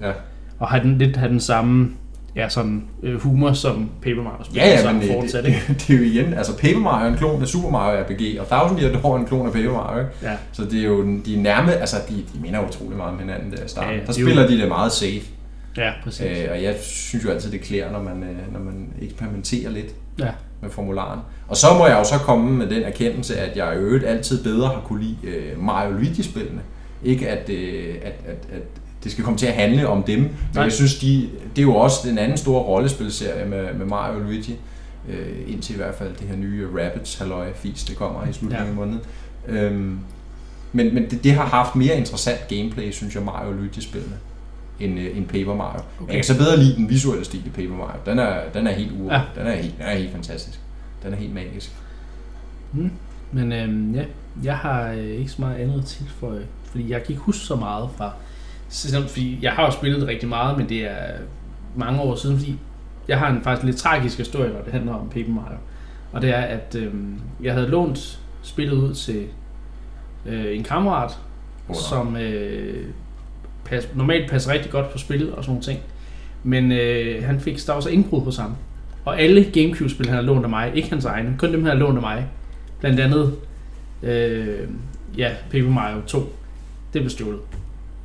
Ja. 0.00 0.12
Og 0.58 0.68
har 0.68 0.78
den 0.78 0.98
lidt 0.98 1.16
have 1.16 1.30
den 1.30 1.40
samme 1.40 1.90
ja, 2.36 2.48
sådan, 2.48 2.84
øh, 3.02 3.20
humor 3.20 3.52
som 3.52 3.90
Paper 4.02 4.22
Mario 4.22 4.44
spil, 4.44 4.56
Ja, 4.56 4.68
ja, 4.68 4.82
som 4.82 4.94
men 4.94 5.02
det, 5.02 5.10
fortsat, 5.12 5.44
det, 5.44 5.54
det, 5.68 5.80
det, 5.88 5.94
er 5.94 5.98
jo 5.98 6.04
igen, 6.04 6.34
altså 6.34 6.58
Paper 6.58 6.78
Mario 6.78 7.06
er 7.06 7.12
en 7.12 7.18
klon 7.18 7.42
af 7.42 7.48
Super 7.48 7.70
Mario 7.70 8.02
RPG, 8.02 8.40
og 8.40 8.46
Thousand 8.46 8.80
Year 8.80 9.00
Door 9.00 9.14
er 9.14 9.18
en 9.18 9.26
klon 9.26 9.46
af 9.46 9.52
Paper 9.52 9.72
Mario, 9.72 9.98
ikke? 9.98 10.10
Ja. 10.22 10.36
Så 10.52 10.64
det 10.64 10.80
er 10.80 10.84
jo, 10.84 11.18
de 11.26 11.34
er 11.36 11.40
nærme, 11.40 11.72
altså 11.72 11.96
de, 12.08 12.14
de 12.14 12.40
minder 12.42 12.66
utrolig 12.68 12.96
meget 12.96 13.12
om 13.12 13.18
hinanden 13.18 13.52
der 13.52 13.64
i 13.64 13.68
starten. 13.68 13.90
Ja, 13.90 13.96
Ja, 13.96 14.02
der 14.02 14.08
er 14.08 14.12
spiller 14.12 14.46
de 14.46 14.60
det 14.60 14.68
meget 14.68 14.92
safe, 14.92 15.22
Ja, 15.76 15.92
præcis. 16.04 16.26
øh, 16.26 16.48
og 16.50 16.62
jeg 16.62 16.76
synes 16.82 17.24
jo 17.24 17.30
altid, 17.30 17.50
det 17.50 17.60
klæder, 17.60 17.92
når 17.92 18.02
man, 18.02 18.22
øh, 18.22 18.52
når 18.52 18.60
man 18.60 18.88
eksperimenterer 19.02 19.70
lidt 19.70 19.94
Ja. 20.18 20.28
Med 20.60 20.70
formularen. 20.70 21.20
Og 21.48 21.56
så 21.56 21.66
må 21.78 21.86
jeg 21.86 21.98
jo 21.98 22.04
så 22.04 22.18
komme 22.18 22.50
med 22.56 22.66
den 22.66 22.82
erkendelse, 22.82 23.36
at 23.36 23.56
jeg 23.56 23.74
i 23.74 23.78
øvrigt 23.78 24.04
altid 24.04 24.44
bedre 24.44 24.68
har 24.68 24.80
kunne 24.80 25.02
lide 25.02 25.16
øh, 25.24 25.62
Mario 25.64 25.92
Luigi-spillene. 25.92 26.60
Ikke 27.04 27.28
at, 27.28 27.48
øh, 27.48 27.94
at, 28.02 28.12
at, 28.26 28.36
at 28.52 28.62
det 29.04 29.12
skal 29.12 29.24
komme 29.24 29.38
til 29.38 29.46
at 29.46 29.52
handle 29.52 29.88
om 29.88 30.02
dem, 30.02 30.20
men 30.20 30.30
Nej. 30.54 30.62
jeg 30.62 30.72
synes, 30.72 30.98
de, 30.98 31.28
det 31.56 31.62
er 31.62 31.66
jo 31.66 31.74
også 31.74 32.08
den 32.08 32.18
anden 32.18 32.36
store 32.38 32.62
rollespilserie 32.62 33.48
med, 33.48 33.74
med 33.74 33.86
Mario 33.86 34.18
Luigi. 34.18 34.56
Øh, 35.08 35.52
indtil 35.52 35.74
i 35.74 35.76
hvert 35.76 35.94
fald 35.94 36.08
det 36.20 36.28
her 36.28 36.36
nye 36.36 36.66
Rabbids 36.78 37.18
halløj 37.18 37.52
fis, 37.54 37.84
det 37.84 37.96
kommer 37.96 38.26
i 38.30 38.32
slutningen 38.32 38.64
Ja. 38.66 38.70
af 38.70 38.76
måneden. 38.76 39.00
Øhm, 39.48 39.98
men 40.72 40.94
men 40.94 41.10
det, 41.10 41.24
det 41.24 41.32
har 41.32 41.44
haft 41.44 41.76
mere 41.76 41.96
interessant 41.98 42.48
gameplay, 42.48 42.90
synes 42.90 43.14
jeg, 43.14 43.22
Mario 43.22 43.52
Luigi-spillene, 43.52 44.14
end, 44.80 44.98
øh, 44.98 45.16
end 45.16 45.26
Paper 45.26 45.54
Mario. 45.54 45.80
Okay. 46.00 46.08
Jeg 46.08 46.14
kan 46.14 46.24
så 46.24 46.38
bedre 46.38 46.56
lide 46.56 46.76
den 46.76 46.88
visuelle 46.88 47.24
stil 47.24 47.46
i 47.46 47.50
Paper 47.50 47.76
Mario. 47.76 48.00
Den 48.06 48.18
er, 48.18 48.40
den 48.54 48.66
er 48.66 48.72
helt 48.72 48.92
ur. 49.00 49.12
Ja. 49.12 49.22
Den, 49.34 49.46
er 49.46 49.54
helt, 49.54 49.78
den 49.78 49.86
er 49.86 49.94
helt 49.94 50.12
fantastisk. 50.12 50.60
Den 51.02 51.12
er 51.12 51.16
helt 51.16 51.34
magisk. 51.34 51.72
Mm. 52.72 52.90
Men 53.32 53.52
øhm, 53.52 53.94
ja, 53.94 54.04
jeg 54.44 54.56
har 54.56 54.90
øh, 54.90 55.04
ikke 55.04 55.30
så 55.30 55.42
meget 55.42 55.56
andet 55.56 55.78
at 55.78 55.84
tilføje, 55.84 56.46
fordi 56.64 56.90
jeg 56.90 57.02
kan 57.02 57.10
ikke 57.10 57.22
huske 57.22 57.44
så 57.44 57.56
meget 57.56 57.90
fra, 57.96 58.12
fordi 59.08 59.38
jeg 59.42 59.52
har 59.52 59.64
jo 59.64 59.70
spillet 59.70 60.06
rigtig 60.08 60.28
meget, 60.28 60.58
men 60.58 60.68
det 60.68 60.90
er 60.90 61.12
mange 61.76 62.00
år 62.00 62.14
siden, 62.14 62.38
fordi 62.38 62.58
jeg 63.08 63.18
har 63.18 63.28
en 63.28 63.42
faktisk 63.42 63.64
lidt 63.66 63.76
tragisk 63.76 64.18
historie, 64.18 64.52
når 64.52 64.60
det 64.60 64.72
handler 64.72 64.94
om 64.94 65.08
Paper 65.08 65.30
Mario. 65.30 65.56
Og 66.12 66.22
det 66.22 66.30
er, 66.30 66.40
at 66.40 66.76
øhm, 66.78 67.20
jeg 67.42 67.54
havde 67.54 67.68
lånt 67.68 68.20
spillet 68.42 68.74
ud 68.74 68.94
til 68.94 69.26
øh, 70.26 70.56
en 70.56 70.64
kammerat, 70.64 71.18
Under. 71.68 71.80
som 71.80 72.16
øh, 72.16 72.86
pas, 73.68 73.88
normalt 73.94 74.30
passer 74.30 74.52
rigtig 74.52 74.70
godt 74.70 74.92
på 74.92 74.98
spil 74.98 75.30
og 75.32 75.44
sådan 75.44 75.50
nogle 75.50 75.62
ting. 75.62 75.78
Men 76.44 76.72
øh, 76.72 77.24
han 77.24 77.40
fik, 77.40 77.58
så 77.58 77.88
indbrud 77.90 78.20
hos 78.24 78.36
ham. 78.36 78.54
Og 79.04 79.20
alle 79.20 79.44
Gamecube-spil, 79.44 80.06
han 80.06 80.14
har 80.16 80.22
lånt 80.22 80.44
af 80.44 80.50
mig, 80.50 80.70
ikke 80.74 80.90
hans 80.90 81.04
egne, 81.04 81.34
kun 81.38 81.52
dem, 81.52 81.60
han 81.64 81.70
har 81.70 81.78
lånt 81.78 81.96
af 81.96 82.02
mig. 82.02 82.24
Blandt 82.80 83.00
andet, 83.00 83.32
øh, 84.02 84.58
ja, 85.18 85.28
Paper 85.50 85.70
Mario 85.70 86.00
2. 86.06 86.18
Det 86.92 87.00
blev 87.02 87.10
stjålet. 87.10 87.40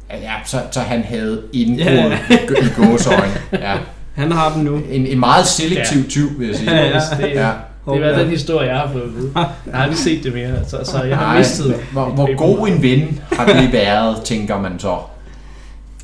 Ja, 0.09 0.17
ja 0.17 0.33
så, 0.45 0.57
så 0.71 0.79
han 0.79 1.03
havde 1.03 1.41
indbrud 1.53 1.85
Ja. 1.85 2.17
i 2.39 2.69
gåsøjne. 2.75 3.33
Ja. 3.67 3.77
Han 4.15 4.31
har 4.31 4.53
dem 4.53 4.63
nu. 4.63 4.81
En, 4.91 5.07
en 5.07 5.19
meget 5.19 5.45
selektiv 5.47 6.09
tyv, 6.09 6.39
vil 6.39 6.47
jeg 6.47 6.55
sige. 6.55 6.71
Ja, 6.71 6.87
ja. 6.87 6.99
Det, 7.17 7.29
Ja. 7.35 7.51
det 7.93 8.03
er 8.05 8.17
den 8.19 8.27
historie, 8.29 8.67
jeg 8.69 8.79
har 8.79 8.89
fået 8.91 9.01
at 9.03 9.15
vide. 9.15 9.31
Jeg 9.35 9.45
har 9.73 9.83
aldrig 9.83 9.97
set 9.97 10.23
det 10.23 10.33
mere, 10.33 10.65
så, 10.67 10.77
så 10.83 11.03
jeg 11.03 11.17
har 11.17 11.25
Nej, 11.25 11.37
mistet 11.37 11.75
hvor, 11.91 12.05
hvor 12.05 12.35
god 12.35 12.67
en 12.67 12.81
ven 12.83 13.19
har 13.31 13.45
det 13.45 13.73
været, 13.73 14.21
tænker 14.23 14.61
man 14.61 14.79
så. 14.79 14.97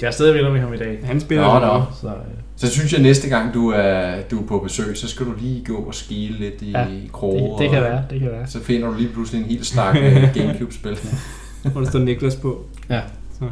Jeg 0.01 0.07
er 0.07 0.11
stadig 0.11 0.35
venner 0.35 0.51
med 0.51 0.59
ham 0.59 0.73
i 0.73 0.77
dag. 0.77 0.99
Han 1.03 1.19
spiller 1.19 1.59
Nå, 1.59 1.65
jo 1.67 1.79
nå. 1.79 1.83
Så, 2.01 2.07
øh, 2.07 2.13
Så 2.55 2.71
synes 2.71 2.93
jeg, 2.93 3.01
næste 3.01 3.29
gang 3.29 3.53
du 3.53 3.69
er, 3.69 4.21
du 4.31 4.39
er 4.43 4.47
på 4.47 4.59
besøg, 4.59 4.97
så 4.97 5.07
skal 5.07 5.25
du 5.25 5.33
lige 5.39 5.65
gå 5.65 5.75
og 5.75 5.95
skile 5.95 6.37
lidt 6.39 6.61
i 6.61 6.71
Ja, 6.71 6.85
kroge. 7.13 7.51
det, 7.51 7.59
det 7.59 7.69
kan 7.69 7.77
og 7.77 7.83
være, 7.83 8.03
det 8.09 8.19
kan 8.19 8.29
være. 8.31 8.47
Så 8.47 8.63
finder 8.63 8.87
du 8.87 8.93
lige 8.97 9.09
pludselig 9.09 9.41
en 9.43 9.47
helt 9.49 9.65
stak 9.65 9.95
øh, 10.01 10.23
Gamecube-spil. 10.35 10.97
Hvor 11.71 11.81
der 11.81 11.89
står 11.89 11.99
Niklas 11.99 12.35
på. 12.35 12.65
Ja. 12.89 13.01
Så. 13.39 13.45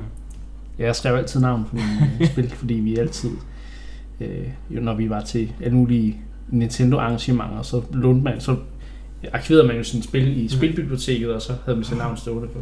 Ja, 0.79 0.86
Jeg 0.86 0.95
skrev 0.95 1.15
altid 1.15 1.39
navn 1.39 1.63
på 1.69 1.75
mine 1.75 2.12
spil, 2.31 2.49
fordi 2.49 2.73
vi 2.73 2.95
altid, 2.97 3.29
øh, 4.21 4.47
jo, 4.69 4.81
når 4.81 4.93
vi 4.93 5.10
var 5.10 5.21
til 5.21 5.51
alle 5.63 5.77
mulige 5.77 6.17
Nintendo 6.49 6.97
arrangementer, 6.97 7.62
så 7.62 7.81
lånte 7.93 8.23
man, 8.23 8.39
så 8.41 8.55
arkiverede 9.34 9.67
man 9.67 9.75
jo 9.77 9.84
sine 9.84 10.03
spil 10.03 10.45
i 10.45 10.47
spilbiblioteket, 10.47 11.34
og 11.34 11.41
så 11.41 11.53
havde 11.65 11.77
man 11.77 11.86
sit 11.86 11.97
navn 11.97 12.17
stående 12.17 12.47
på. 12.47 12.60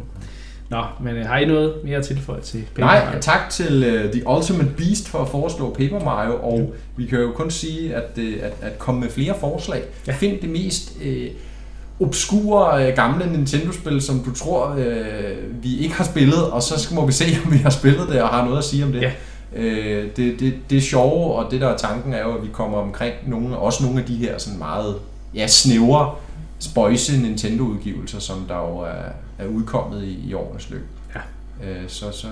Nå, 0.70 0.82
men 1.00 1.16
øh, 1.16 1.26
har 1.26 1.38
I 1.38 1.44
noget 1.44 1.74
mere 1.84 1.96
at 1.98 2.04
tilføje 2.04 2.40
til 2.40 2.64
Paper 2.74 2.80
Nej, 2.86 3.04
Mario? 3.04 3.20
tak 3.20 3.50
til 3.50 3.76
uh, 4.04 4.10
The 4.12 4.28
Ultimate 4.36 4.70
Beast 4.76 5.08
for 5.08 5.18
at 5.18 5.28
foreslå 5.28 5.74
Paper 5.78 6.04
Mario, 6.04 6.34
og 6.42 6.74
vi 6.96 7.06
kan 7.06 7.20
jo 7.20 7.32
kun 7.32 7.50
sige, 7.50 7.94
at, 7.94 8.10
uh, 8.18 8.24
at, 8.42 8.52
at 8.62 8.78
komme 8.78 9.00
med 9.00 9.08
flere 9.10 9.34
forslag. 9.40 9.82
Ja. 10.06 10.12
Ja. 10.12 10.16
Find 10.18 10.40
det 10.40 10.50
mest 10.50 10.92
uh, 11.06 12.06
obskure 12.06 12.90
gamle 12.92 13.32
Nintendo-spil, 13.32 14.00
som 14.02 14.18
du 14.20 14.34
tror, 14.34 14.70
uh, 14.70 15.62
vi 15.64 15.78
ikke 15.78 15.94
har 15.94 16.04
spillet, 16.04 16.50
og 16.50 16.62
så 16.62 16.78
skal- 16.80 16.94
må 16.94 17.06
vi 17.06 17.12
se, 17.12 17.24
om 17.46 17.52
vi 17.52 17.58
har 17.58 17.70
spillet 17.70 18.08
det 18.08 18.22
og 18.22 18.28
har 18.28 18.44
noget 18.44 18.58
at 18.58 18.64
sige 18.64 18.84
om 18.84 18.92
det. 18.92 19.02
Ja. 19.02 19.10
Øh, 19.56 20.08
det, 20.16 20.40
det, 20.40 20.54
det 20.70 20.78
er 20.78 20.82
sjove, 20.82 21.34
og 21.34 21.50
det 21.50 21.60
der 21.60 21.68
er 21.68 21.76
tanken 21.76 22.12
er 22.12 22.20
jo, 22.22 22.34
at 22.36 22.42
vi 22.42 22.48
kommer 22.52 22.78
omkring 22.78 23.14
nogle, 23.26 23.58
også 23.58 23.82
nogle 23.84 24.00
af 24.00 24.06
de 24.06 24.14
her 24.16 24.38
sådan 24.38 24.58
meget 24.58 24.94
ja, 25.34 25.46
snævre, 25.46 26.14
spøjse 26.58 27.20
Nintendo-udgivelser, 27.22 28.18
som 28.20 28.36
der 28.48 28.56
jo 28.56 28.78
er, 28.78 28.92
er 29.38 29.46
udkommet 29.46 30.02
i, 30.02 30.28
i 30.28 30.34
årenes 30.34 30.70
løb. 30.70 30.86
Ja. 31.14 31.20
Øh, 31.68 31.88
så, 31.88 32.10
så, 32.10 32.26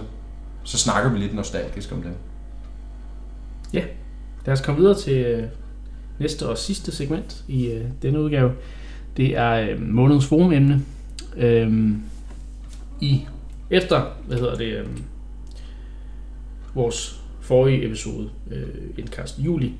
så 0.64 0.78
snakker 0.78 1.10
vi 1.10 1.18
lidt 1.18 1.34
nostalgisk 1.34 1.92
om 1.92 2.02
dem. 2.02 2.14
Lad 4.46 4.52
os 4.52 4.60
komme 4.60 4.80
videre 4.80 4.98
til 4.98 5.16
øh, 5.16 5.44
næste 6.18 6.48
og 6.48 6.58
sidste 6.58 6.92
segment 6.92 7.44
i 7.48 7.66
øh, 7.66 7.84
denne 8.02 8.20
udgave. 8.20 8.52
Det 9.16 9.36
er 9.36 9.52
øh, 9.52 9.82
månedens 9.82 10.26
forumemne. 10.26 10.84
Øhm, 11.36 12.02
I 13.00 13.26
efter, 13.70 14.06
hvad 14.26 14.38
hedder 14.38 14.54
det, 14.54 14.78
øh, 14.78 14.86
vores 16.74 17.22
forrige 17.40 17.86
episode, 17.86 18.30
øh, 18.50 18.66
indkast 18.98 19.38
i 19.38 19.42
juli, 19.42 19.74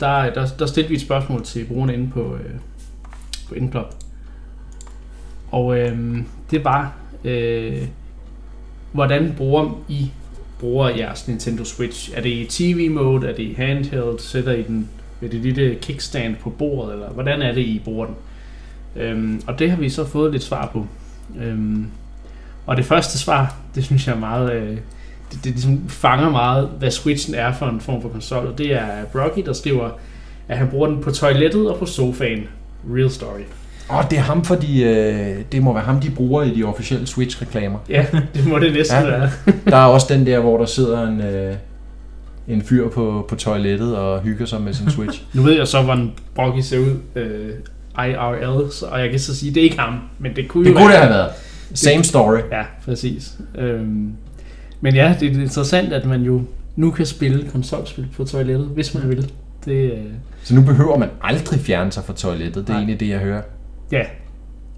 der, 0.00 0.34
der, 0.34 0.46
der 0.58 0.66
stillede 0.66 0.88
vi 0.88 0.94
et 0.94 1.00
spørgsmål 1.00 1.44
til 1.44 1.64
brugerne 1.64 1.94
inde 1.94 2.10
på, 2.10 2.34
øh, 2.34 2.54
på 3.48 3.54
Indklub. 3.54 3.86
Og 5.54 5.78
øh, 5.78 6.18
det 6.50 6.64
var, 6.64 6.92
øh, 7.24 7.82
hvordan 8.92 9.34
bruger 9.36 9.84
I 9.88 10.10
bruger 10.60 10.88
jeres 10.88 11.28
Nintendo 11.28 11.64
Switch? 11.64 12.10
Er 12.14 12.20
det 12.20 12.28
i 12.28 12.46
TV-mode? 12.50 13.28
Er 13.28 13.34
det 13.34 13.42
i 13.42 13.54
handheld? 13.56 14.18
Sætter 14.18 14.52
I 14.52 14.62
den 14.62 14.88
med 15.20 15.30
det 15.30 15.40
lille 15.40 15.74
kickstand 15.74 16.36
på 16.36 16.50
bordet? 16.50 16.92
Eller 16.92 17.08
hvordan 17.08 17.42
er 17.42 17.52
det, 17.52 17.60
I 17.60 17.80
bruger 17.84 18.06
den? 18.06 18.14
Øhm, 18.96 19.42
og 19.46 19.58
det 19.58 19.70
har 19.70 19.76
vi 19.76 19.88
så 19.88 20.04
fået 20.04 20.32
lidt 20.32 20.42
svar 20.42 20.70
på. 20.72 20.86
Øhm, 21.40 21.86
og 22.66 22.76
det 22.76 22.84
første 22.84 23.18
svar, 23.18 23.56
det 23.74 23.84
synes 23.84 24.06
jeg 24.06 24.14
er 24.14 24.20
meget... 24.20 24.52
Øh, 24.52 24.76
det, 25.32 25.44
det 25.44 25.52
ligesom 25.52 25.88
fanger 25.88 26.30
meget, 26.30 26.68
hvad 26.78 26.90
Switchen 26.90 27.34
er 27.34 27.52
for 27.52 27.66
en 27.66 27.80
form 27.80 28.02
for 28.02 28.08
konsol. 28.08 28.46
Og 28.46 28.58
det 28.58 28.72
er 28.72 29.04
Brocky, 29.12 29.42
der 29.46 29.52
skriver, 29.52 29.90
at 30.48 30.58
han 30.58 30.68
bruger 30.68 30.88
den 30.88 31.02
på 31.02 31.10
toilettet 31.10 31.70
og 31.70 31.78
på 31.78 31.86
sofaen. 31.86 32.48
Real 32.94 33.10
story. 33.10 33.40
Og 33.88 34.04
det 34.10 34.18
er 34.18 34.22
ham, 34.22 34.44
fordi 34.44 34.84
øh, 34.84 35.36
det 35.52 35.62
må 35.62 35.72
være 35.72 35.82
ham, 35.84 36.00
de 36.00 36.10
bruger 36.10 36.42
i 36.42 36.54
de 36.54 36.64
officielle 36.64 37.06
Switch-reklamer. 37.06 37.78
Ja, 37.88 38.06
det 38.34 38.46
må 38.46 38.58
det 38.58 38.72
næsten 38.72 38.98
Ja. 38.98 39.06
være. 39.06 39.30
Der 39.70 39.76
er 39.76 39.84
også 39.84 40.06
den 40.14 40.26
der, 40.26 40.38
hvor 40.40 40.58
der 40.58 40.66
sidder 40.66 41.08
en, 41.08 41.20
øh, 41.20 41.54
en 42.48 42.62
fyr 42.62 42.88
på, 42.88 43.26
på 43.28 43.34
toilettet 43.36 43.96
og 43.96 44.20
hygger 44.20 44.46
sig 44.46 44.60
med 44.60 44.72
sin 44.72 44.90
Switch. 44.90 45.22
Nu 45.34 45.42
ved 45.42 45.52
jeg 45.56 45.68
så, 45.68 45.82
hvordan 45.82 46.12
Brocky 46.34 46.60
ser 46.60 46.78
ud 46.78 46.96
øh, 47.16 47.50
IRL, 47.98 48.70
så, 48.72 48.86
og 48.86 49.00
jeg 49.00 49.10
kan 49.10 49.18
så 49.18 49.36
sige, 49.36 49.54
det 49.54 49.60
er 49.60 49.64
ikke 49.64 49.78
ham, 49.78 49.94
men 50.18 50.36
det 50.36 50.48
kunne 50.48 50.64
Det 50.64 50.70
jo 50.70 50.74
kunne 50.76 50.84
det 50.86 50.92
være. 50.92 51.02
have 51.02 51.14
været. 51.14 51.30
Same 51.74 52.04
story. 52.04 52.38
Ja, 52.52 52.62
præcis. 52.84 53.32
Øhm, 53.58 54.12
men 54.80 54.94
ja, 54.94 55.14
det 55.20 55.36
er 55.36 55.40
interessant, 55.42 55.92
at 55.92 56.06
man 56.06 56.22
jo 56.22 56.42
nu 56.76 56.90
kan 56.90 57.06
spille 57.06 57.48
konsolspil 57.52 58.06
på 58.16 58.24
toilettet, 58.24 58.66
hvis 58.74 58.94
man 58.94 59.08
vil. 59.08 59.30
Det, 59.64 59.92
øh, 59.92 59.98
Så 60.42 60.54
nu 60.54 60.62
behøver 60.62 60.98
man 60.98 61.08
aldrig 61.22 61.60
fjerne 61.60 61.92
sig 61.92 62.04
fra 62.04 62.12
toilettet. 62.12 62.54
Det 62.54 62.68
er 62.68 62.72
Nej. 62.72 62.78
egentlig 62.78 63.00
det, 63.00 63.08
jeg 63.08 63.18
hører. 63.18 63.42
Ja, 63.92 64.04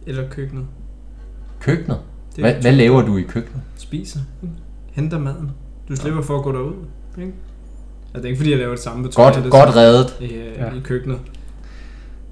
Eller 0.07 0.29
køkkenet. 0.31 0.65
Køkkenet. 1.61 1.99
Det 2.37 2.45
Hvad, 2.45 2.55
hvad 2.55 2.73
laver 2.73 3.03
du 3.03 3.17
i 3.17 3.23
køkkenet? 3.23 3.63
Spiser. 3.77 4.21
ikke? 4.43 4.55
Henter 4.93 5.19
maden. 5.19 5.51
Du 5.89 5.97
slipper 5.97 6.23
for 6.23 6.37
at 6.39 6.45
gå 6.45 6.53
derud. 6.53 6.75
Ikke? 7.19 7.33
Altså, 7.33 8.17
det 8.17 8.25
er 8.25 8.29
ikke 8.29 8.37
fordi, 8.39 8.51
jeg 8.51 8.59
laver 8.59 8.71
det 8.75 8.81
samme 8.81 9.03
på 9.05 9.11
Godt, 9.15 9.35
toilettet, 9.35 9.53
godt 9.53 9.77
reddet. 9.77 10.17
i, 10.21 10.35
øh, 10.35 10.57
Ja. 10.57 10.73
i 10.73 10.81
køkkenet. 10.85 11.19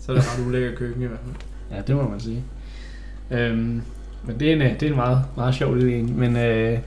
Så 0.00 0.12
er 0.12 0.16
det 0.16 0.24
ret 0.38 0.46
ulækkert 0.46 0.74
køkken 0.78 1.02
i 1.02 1.06
hvert 1.06 1.18
fald. 1.24 1.34
ja, 1.78 1.82
det 1.86 1.96
må 1.96 2.08
man 2.08 2.20
sige. 2.20 2.42
Øhm, 3.30 3.82
men 4.26 4.40
det 4.40 4.48
er 4.48 4.52
en, 4.56 4.62
øh, 4.62 4.72
det 4.80 4.82
er 4.82 4.90
en 4.90 4.96
meget, 4.96 5.18
meget 5.36 5.54
sjov 5.54 5.74
lille 5.74 5.98
en. 5.98 6.18
Men 6.18 6.36
øh, 6.36 6.78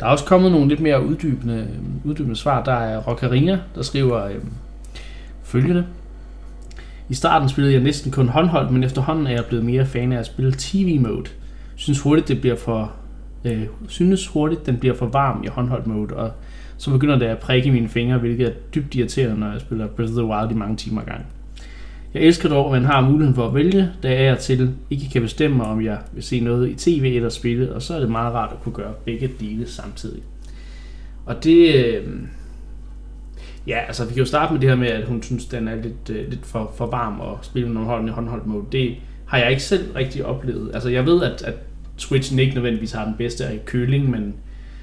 der 0.00 0.06
er 0.06 0.10
også 0.10 0.24
kommet 0.24 0.52
nogle 0.52 0.68
lidt 0.68 0.80
mere 0.80 1.06
uddybende, 1.06 1.68
uddybende 2.04 2.36
svar. 2.36 2.64
Der 2.64 2.72
er 2.72 2.98
Rockarina, 2.98 3.60
der 3.74 3.82
skriver 3.82 4.24
øh, 4.24 4.34
følgende. 5.42 5.86
I 7.12 7.14
starten 7.14 7.48
spillede 7.48 7.74
jeg 7.74 7.82
næsten 7.82 8.12
kun 8.12 8.28
håndholdt, 8.28 8.70
men 8.70 8.84
efterhånden 8.84 9.26
er 9.26 9.30
jeg 9.30 9.44
blevet 9.48 9.64
mere 9.64 9.86
fan 9.86 10.12
af 10.12 10.18
at 10.18 10.26
spille 10.26 10.54
TV-mode. 10.58 11.30
Synes 11.76 12.00
hurtigt, 12.00 12.28
det 12.28 12.40
bliver 12.40 12.56
for, 12.56 12.92
øh, 13.44 13.62
synes 13.88 14.26
hurtigt, 14.26 14.66
den 14.66 14.76
bliver 14.76 14.94
for 14.94 15.06
varm 15.06 15.44
i 15.44 15.46
håndholdt 15.46 15.86
mode, 15.86 16.14
og 16.14 16.30
så 16.76 16.90
begynder 16.90 17.18
det 17.18 17.26
at 17.26 17.38
prikke 17.38 17.68
i 17.68 17.70
mine 17.70 17.88
fingre, 17.88 18.18
hvilket 18.18 18.46
er 18.46 18.52
dybt 18.74 18.94
irriterende, 18.94 19.40
når 19.40 19.52
jeg 19.52 19.60
spiller 19.60 19.86
Breath 19.86 20.12
of 20.12 20.16
the 20.16 20.24
Wild 20.24 20.50
i 20.50 20.54
mange 20.54 20.76
timer 20.76 21.02
gang. 21.02 21.26
Jeg 22.14 22.22
elsker 22.22 22.48
dog, 22.48 22.66
at 22.76 22.82
man 22.82 22.90
har 22.90 23.00
muligheden 23.00 23.34
for 23.34 23.48
at 23.48 23.54
vælge, 23.54 23.90
da 24.02 24.22
jeg 24.22 24.38
til 24.38 24.74
ikke 24.90 25.08
kan 25.12 25.22
bestemme, 25.22 25.64
om 25.64 25.84
jeg 25.84 25.98
vil 26.12 26.22
se 26.22 26.40
noget 26.40 26.70
i 26.70 26.74
tv 26.74 27.12
eller 27.16 27.28
spille, 27.28 27.72
og 27.72 27.82
så 27.82 27.94
er 27.94 28.00
det 28.00 28.10
meget 28.10 28.34
rart 28.34 28.52
at 28.52 28.62
kunne 28.62 28.74
gøre 28.74 28.92
begge 29.04 29.30
dele 29.40 29.68
samtidig. 29.68 30.22
Og 31.26 31.44
det... 31.44 31.84
Øh, 31.84 32.02
ja, 33.66 33.78
altså 33.86 34.04
vi 34.04 34.14
kan 34.14 34.18
jo 34.18 34.26
starte 34.26 34.52
med 34.52 34.60
det 34.60 34.68
her 34.68 34.76
med, 34.76 34.88
at 34.88 35.04
hun 35.04 35.22
synes, 35.22 35.44
den 35.44 35.68
er 35.68 35.74
lidt, 35.74 36.10
øh, 36.10 36.28
lidt 36.30 36.46
for, 36.46 36.72
for 36.76 36.86
varm 36.86 37.20
at 37.20 37.38
spille 37.42 37.68
med 37.68 37.80
hånden 37.80 38.08
i 38.08 38.10
håndholdt 38.10 38.46
mode. 38.46 38.64
Det 38.72 38.94
har 39.26 39.38
jeg 39.38 39.50
ikke 39.50 39.62
selv 39.62 39.92
rigtig 39.96 40.24
oplevet. 40.24 40.70
Altså 40.74 40.88
jeg 40.88 41.06
ved, 41.06 41.22
at, 41.22 41.42
at 41.42 41.54
Switchen 41.96 42.38
ikke 42.38 42.54
nødvendigvis 42.54 42.92
har 42.92 43.04
den 43.04 43.14
bedste 43.18 43.46
af 43.46 43.64
køling, 43.64 44.10
men 44.10 44.34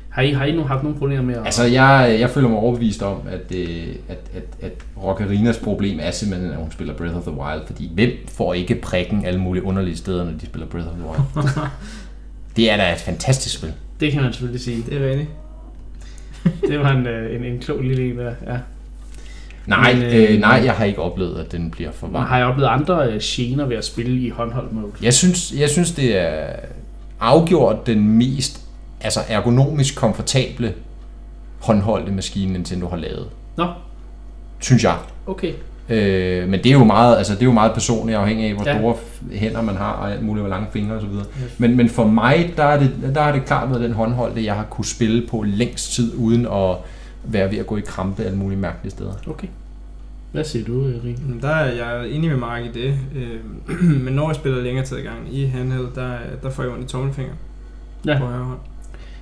har 0.10 0.22
I, 0.22 0.32
har 0.32 0.46
I 0.46 0.52
nu 0.52 0.64
haft 0.64 0.84
nogle 0.84 0.98
problemer 0.98 1.24
med 1.24 1.36
at... 1.36 1.46
Altså, 1.46 1.64
jeg, 1.64 2.18
jeg 2.20 2.30
føler 2.30 2.48
mig 2.48 2.58
overbevist 2.58 3.04
om, 3.04 3.22
at, 3.30 3.56
øh, 3.56 3.88
at, 4.08 4.18
at, 4.36 4.44
at 4.62 4.72
Rockarinas 5.04 5.58
problem 5.58 6.00
er 6.02 6.12
simpelthen, 6.12 6.52
at 6.52 6.58
hun 6.58 6.72
spiller 6.72 6.94
Breath 6.94 7.18
of 7.18 7.24
the 7.24 7.32
Wild. 7.32 7.62
Fordi 7.66 7.92
hvem 7.94 8.10
får 8.28 8.54
ikke 8.54 8.76
prikken 8.76 9.26
alle 9.26 9.40
mulige 9.40 9.64
underlige 9.64 9.98
steder, 9.98 10.24
når 10.24 10.32
de 10.32 10.46
spiller 10.46 10.68
Breath 10.68 10.88
of 10.88 10.94
the 10.94 11.04
Wild? 11.04 11.46
det 12.56 12.72
er 12.72 12.78
da 12.78 12.94
et 12.94 13.00
fantastisk 13.00 13.58
spil. 13.58 13.74
Det 14.00 14.12
kan 14.12 14.22
man 14.22 14.34
selvfølgelig 14.34 14.62
sige. 14.62 14.84
Det 14.90 15.02
er 15.02 15.10
rigtigt. 15.10 15.30
Det 16.70 16.80
var 16.80 16.92
en, 16.92 17.08
øh, 17.08 17.36
en, 17.36 17.44
en 17.44 17.60
klog 17.60 17.82
lille 17.82 18.10
en 18.10 18.18
der, 18.18 18.34
ja. 18.48 18.58
Nej, 19.66 19.94
Men, 19.94 20.02
Men, 20.02 20.14
øh, 20.16 20.34
øh, 20.34 20.40
nej, 20.40 20.62
jeg 20.66 20.74
har 20.74 20.86
ikke 20.86 21.02
oplevet, 21.02 21.40
at 21.40 21.52
den 21.52 21.72
bliver 21.72 21.92
for 21.92 22.08
varm. 22.08 22.26
Har 22.26 22.38
jeg 22.38 22.46
oplevet 22.48 22.70
andre 22.70 23.08
øh, 23.12 23.20
gener 23.22 23.66
ved 23.66 23.76
at 23.78 23.86
spille 23.86 24.22
i 24.22 24.30
håndholdt 24.30 24.74
mode? 24.74 24.92
Jeg 25.04 25.14
synes, 25.14 25.54
jeg 25.58 25.70
synes, 25.70 25.92
det 25.92 26.18
er 26.18 26.48
afgjort 27.20 27.88
den 27.88 28.18
mest 28.18 28.62
altså 29.02 29.20
ergonomisk 29.30 29.96
komfortable 29.96 30.74
håndholdte 31.60 32.12
maskine, 32.12 32.54
Nintendo 32.54 32.88
har 32.88 32.98
lavet. 32.98 33.28
Nå, 33.58 33.66
Synes 34.60 34.84
jeg. 34.84 34.98
okay. 35.28 35.54
Øh, 35.90 36.50
men 36.50 36.60
det 36.64 36.70
er 36.70 36.74
jo 36.74 36.84
meget, 36.84 37.18
altså 37.18 37.34
det 37.34 37.42
er 37.42 37.46
jo 37.46 37.52
meget 37.52 37.74
personligt 37.74 38.18
afhængig 38.18 38.46
af, 38.48 38.54
hvor 38.54 38.64
Ja. 38.66 38.78
store 38.78 38.96
hænder 39.32 39.62
man 39.62 39.76
har, 39.76 39.92
og 39.92 40.12
alt 40.12 40.24
muligt, 40.24 40.42
hvor 40.42 40.50
lange 40.50 40.68
fingre 40.74 40.96
osv. 40.96 41.06
Yes. 41.08 41.26
Men, 41.60 41.78
men 41.78 41.90
for 41.90 42.08
mig, 42.08 42.54
der 42.58 42.64
er, 42.64 42.80
det, 42.80 42.92
der 43.16 43.22
er 43.22 43.32
det 43.32 43.46
klart 43.46 43.70
været 43.70 43.82
den 43.82 43.94
håndholdte, 43.94 44.46
jeg 44.46 44.54
har 44.56 44.64
kunne 44.64 44.86
spille 44.86 45.28
på 45.28 45.44
længst 45.48 45.94
tid, 45.96 46.14
uden 46.18 46.46
at 46.46 46.76
være 47.24 47.52
ved 47.52 47.58
at 47.58 47.68
gå 47.68 47.78
i 47.78 47.82
krampe 47.82 48.24
alle 48.24 48.38
mulige 48.38 48.60
mærkelige 48.60 48.92
steder. 48.92 49.12
Okay. 49.28 49.48
Hvad 50.32 50.44
siger 50.44 50.66
du? 50.66 50.74
Men 51.28 51.40
Der 51.42 51.50
er 51.50 51.74
jeg 51.74 52.10
enig 52.10 52.30
med 52.30 52.38
Mark 52.38 52.62
i 52.66 52.68
det. 52.74 52.94
Øh, 53.16 53.80
men 54.06 54.14
når 54.14 54.30
jeg 54.30 54.36
spiller 54.36 54.62
længere 54.62 54.86
tid 54.86 54.98
i 54.98 55.02
gang 55.02 55.18
i 55.32 55.46
handheld, 55.46 55.88
der, 55.96 56.12
der 56.44 56.50
får 56.50 56.64
jeg 56.64 56.72
ondt 56.72 56.84
i 56.86 56.88
tommelfinger 56.88 57.34
Ja. 58.06 58.18
på 58.20 58.26
højre 58.26 58.44
hånd. 58.44 58.60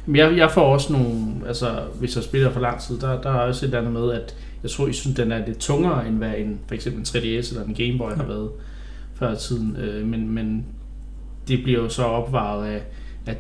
Men 0.06 0.15
Jeg, 0.15 0.38
jeg 0.38 0.51
får 0.51 0.62
også 0.73 0.93
nogle, 0.93 1.15
altså 1.47 1.67
hvis 1.99 2.15
jeg 2.15 2.23
spiller 2.23 2.51
for 2.51 2.60
lang 2.60 2.80
tid, 2.80 2.99
der, 2.99 3.21
der 3.21 3.30
er 3.30 3.34
også 3.39 3.65
et 3.65 3.67
eller 3.67 3.80
andet 3.88 3.93
med, 3.93 4.12
at 4.13 4.36
jeg 4.63 4.72
tror, 4.72 4.88
I 4.88 4.93
synes, 4.93 5.15
den 5.15 5.32
er 5.32 5.46
lidt 5.46 5.58
tungere, 5.58 6.08
end 6.08 6.17
hvad 6.17 6.34
en, 6.38 6.60
for 6.67 6.76
eksempel 6.76 7.00
en 7.00 7.06
3DS 7.06 7.50
eller 7.50 7.65
en 7.65 7.74
Game 7.74 7.98
Boy 7.98 8.12
har 8.12 8.26
været 8.26 8.50
før 9.15 9.34
i 9.34 9.38
tiden. 9.38 9.76
Øh, 9.76 10.08
men, 10.08 10.30
men 10.30 10.65
det 11.48 11.63
bliver 11.63 11.80
jo 11.80 11.89
så 11.89 12.04
opvaret 12.04 12.67
af, 12.67 12.84
at 13.26 13.38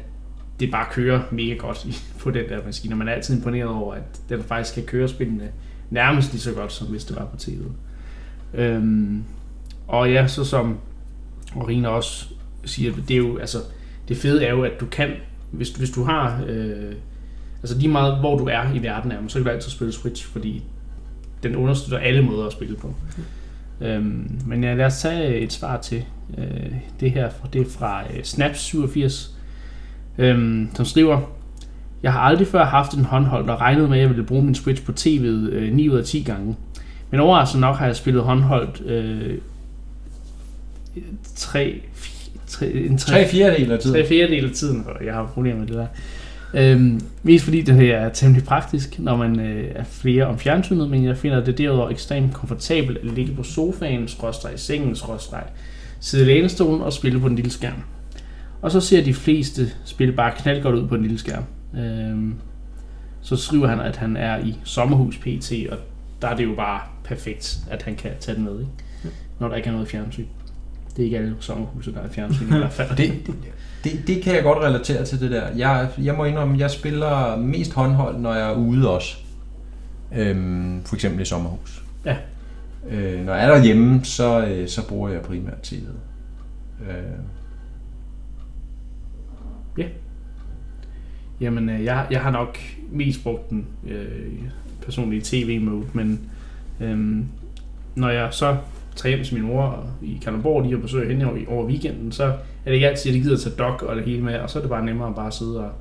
det 0.59 0.71
bare 0.71 0.85
kører 0.91 1.21
mega 1.31 1.53
godt 1.53 1.87
på 2.21 2.31
den 2.31 2.49
der 2.49 2.65
maskine. 2.65 2.93
Og 2.93 2.97
man 2.97 3.07
er 3.07 3.11
altid 3.11 3.35
imponeret 3.35 3.69
over, 3.69 3.93
at 3.93 4.21
den 4.29 4.43
faktisk 4.43 4.75
kan 4.75 4.83
køre 4.83 5.07
spillene 5.07 5.49
nærmest 5.89 6.31
lige 6.31 6.41
så 6.41 6.53
godt, 6.53 6.73
som 6.73 6.87
hvis 6.87 7.05
det 7.05 7.15
var 7.15 7.25
på 7.25 7.37
tv'et. 7.37 7.71
Øhm, 8.59 9.23
og 9.87 10.11
ja, 10.11 10.27
så 10.27 10.43
som 10.43 10.77
Rina 11.67 11.87
også 11.87 12.25
siger, 12.65 12.93
det 13.07 13.11
er 13.11 13.17
jo, 13.17 13.37
altså, 13.37 13.57
det 14.07 14.17
fede 14.17 14.45
er 14.45 14.51
jo, 14.51 14.63
at 14.63 14.79
du 14.79 14.85
kan, 14.85 15.11
hvis, 15.51 15.69
hvis 15.69 15.89
du 15.89 16.03
har, 16.03 16.43
øh, 16.47 16.93
Altså 17.61 17.77
lige 17.77 17.89
meget, 17.89 18.19
hvor 18.19 18.37
du 18.37 18.45
er 18.45 18.73
i 18.73 18.83
verden, 18.83 19.11
er, 19.11 19.17
så 19.27 19.39
kan 19.39 19.45
du 19.45 19.51
altid 19.51 19.71
spille 19.71 19.93
Switch, 19.93 20.27
fordi 20.27 20.63
den 21.43 21.55
understøtter 21.55 21.97
alle 21.97 22.21
måder 22.21 22.45
at 22.45 22.51
spille 22.51 22.75
på. 22.75 22.93
Øhm, 23.81 24.39
men 24.45 24.63
ja, 24.63 24.73
lad 24.73 24.85
os 24.85 25.01
tage 25.01 25.39
et 25.39 25.53
svar 25.53 25.77
til 25.81 26.03
øh, 26.37 26.71
det 26.99 27.11
her. 27.11 27.29
Det 27.53 27.61
er 27.61 27.65
fra 27.69 28.03
øh, 28.03 28.19
Snaps87, 28.19 29.29
øhm, 30.17 30.69
som 30.73 30.85
skriver, 30.85 31.21
Jeg 32.03 32.13
har 32.13 32.19
aldrig 32.19 32.47
før 32.47 32.65
haft 32.65 32.93
en 32.93 33.05
håndholdt 33.05 33.49
og 33.49 33.61
regnet 33.61 33.89
med, 33.89 33.97
at 33.97 34.01
jeg 34.01 34.09
ville 34.09 34.23
bruge 34.23 34.43
min 34.43 34.55
Switch 34.55 34.83
på 34.83 34.91
tv'et 34.91 35.49
øh, 35.51 35.73
9 35.73 35.89
ud 35.89 35.97
af 35.97 36.03
10 36.05 36.21
gange. 36.23 36.55
Men 37.11 37.19
overraskende 37.19 37.61
nok 37.61 37.75
har 37.75 37.85
jeg 37.85 37.95
spillet 37.95 38.23
håndholdt 38.23 38.81
øh, 38.85 39.37
3, 41.35 41.81
3, 42.47 42.71
en 42.71 42.97
3, 42.97 43.11
Tre 43.11 43.29
fjerdedel 43.29 43.71
af 43.71 43.79
tiden. 43.79 43.95
Tre 43.95 44.07
fjerdedel 44.07 44.45
af 44.45 44.51
tiden, 44.51 44.85
og 44.87 45.05
jeg 45.05 45.13
har 45.13 45.25
problemer 45.25 45.59
med 45.59 45.67
det 45.67 45.75
der. 45.75 45.87
Øhm, 46.53 47.01
mest 47.23 47.43
fordi 47.43 47.61
det 47.61 47.75
her 47.75 47.97
er 47.97 48.09
temmelig 48.09 48.43
praktisk, 48.43 48.99
når 48.99 49.15
man 49.15 49.39
øh, 49.39 49.71
er 49.75 49.83
flere 49.83 50.25
om 50.25 50.39
fjernsynet, 50.39 50.89
men 50.89 51.03
jeg 51.03 51.17
finder 51.17 51.43
det 51.43 51.57
derudover 51.57 51.89
ekstremt 51.89 52.33
komfortabelt 52.33 52.97
at 52.97 53.05
ligge 53.05 53.33
på 53.35 53.43
sofaen, 53.43 54.07
skråstreg 54.07 54.53
i 54.53 54.57
sengen, 54.57 54.95
skråstreg 54.95 55.43
sidde 55.99 56.23
i 56.23 56.27
lænestolen 56.27 56.81
og 56.81 56.93
spille 56.93 57.19
på 57.19 57.27
den 57.27 57.35
lille 57.35 57.51
skærm. 57.51 57.83
Og 58.61 58.71
så 58.71 58.79
ser 58.79 59.03
de 59.03 59.13
fleste 59.13 59.71
spil 59.85 60.11
bare 60.11 60.31
knaldgodt 60.37 60.75
ud 60.75 60.87
på 60.87 60.95
den 60.95 61.03
lille 61.03 61.19
skærm. 61.19 61.43
Øhm, 61.77 62.33
så 63.21 63.35
skriver 63.35 63.67
han, 63.67 63.79
at 63.79 63.95
han 63.95 64.17
er 64.17 64.37
i 64.37 64.55
sommerhus 64.63 65.17
PT, 65.17 65.51
og 65.71 65.77
der 66.21 66.27
er 66.27 66.35
det 66.35 66.43
jo 66.43 66.55
bare 66.55 66.81
perfekt, 67.03 67.59
at 67.69 67.83
han 67.83 67.95
kan 67.95 68.11
tage 68.19 68.35
den 68.35 68.43
med, 68.43 68.59
ikke? 68.59 68.71
når 69.39 69.47
der 69.47 69.55
ikke 69.55 69.67
er 69.67 69.73
noget 69.73 69.87
fjernsyn. 69.87 70.25
Det 70.97 71.03
er 71.03 71.05
ikke 71.05 71.17
alle 71.17 71.35
sommerhuse, 71.39 71.93
der 71.93 71.99
er 71.99 72.09
fjernsyn 72.09 72.45
i 72.45 72.57
hvert 72.57 72.73
fald. 72.73 72.89
Det, 72.97 73.13
det, 73.25 73.35
det, 73.83 74.07
det 74.07 74.23
kan 74.23 74.35
jeg 74.35 74.43
godt 74.43 74.57
relatere 74.57 75.05
til 75.05 75.19
det 75.19 75.31
der. 75.31 75.47
Jeg, 75.55 75.89
jeg 76.03 76.15
må 76.15 76.25
indrømme, 76.25 76.59
jeg 76.59 76.71
spiller 76.71 77.37
mest 77.37 77.73
håndhold, 77.73 78.17
når 78.19 78.33
jeg 78.33 78.49
er 78.49 78.55
ude 78.55 78.89
også. 78.89 79.17
Øhm, 80.15 80.81
for 80.85 80.95
eksempel 80.95 81.21
i 81.21 81.25
sommerhus. 81.25 81.83
Ja. 82.05 82.15
Øh, 82.89 83.25
når 83.25 83.33
jeg 83.33 83.45
er 83.45 83.55
derhjemme, 83.55 84.05
så, 84.05 84.45
øh, 84.45 84.67
så 84.67 84.87
bruger 84.87 85.09
jeg 85.09 85.21
primært 85.21 85.67
tv'et. 85.67 86.89
Øh, 86.89 87.19
Jamen, 91.41 91.69
øh, 91.69 91.83
jeg, 91.83 92.07
jeg 92.11 92.21
har 92.21 92.31
nok 92.31 92.57
mest 92.91 93.23
brugt 93.23 93.49
den 93.49 93.65
øh, 93.87 94.41
personligt 94.85 95.33
i 95.33 95.43
tv-mode, 95.43 95.85
men 95.93 96.29
øh, 96.79 97.23
når 97.95 98.09
jeg 98.09 98.27
så 98.31 98.57
tager 98.97 99.15
hjem 99.15 99.25
til 99.25 99.35
min 99.35 99.45
mor 99.47 99.85
i 100.01 100.19
Kalundborg 100.23 100.63
lige 100.63 100.75
og 100.75 100.81
besøger 100.81 101.09
hende 101.09 101.25
over, 101.25 101.37
over 101.47 101.65
weekenden, 101.65 102.11
så 102.11 102.23
er 102.23 102.31
det 102.65 102.73
ikke 102.73 102.89
altid, 102.89 103.11
at 103.11 103.15
de 103.15 103.21
gider 103.21 103.37
tage 103.37 103.55
dog 103.55 103.83
og 103.83 103.95
det 103.95 104.05
hele 104.05 104.21
med, 104.23 104.35
og 104.35 104.49
så 104.49 104.59
er 104.59 104.61
det 104.61 104.69
bare 104.69 104.85
nemmere 104.85 105.09
at 105.09 105.15
bare 105.15 105.31
sidde 105.31 105.59
og... 105.59 105.71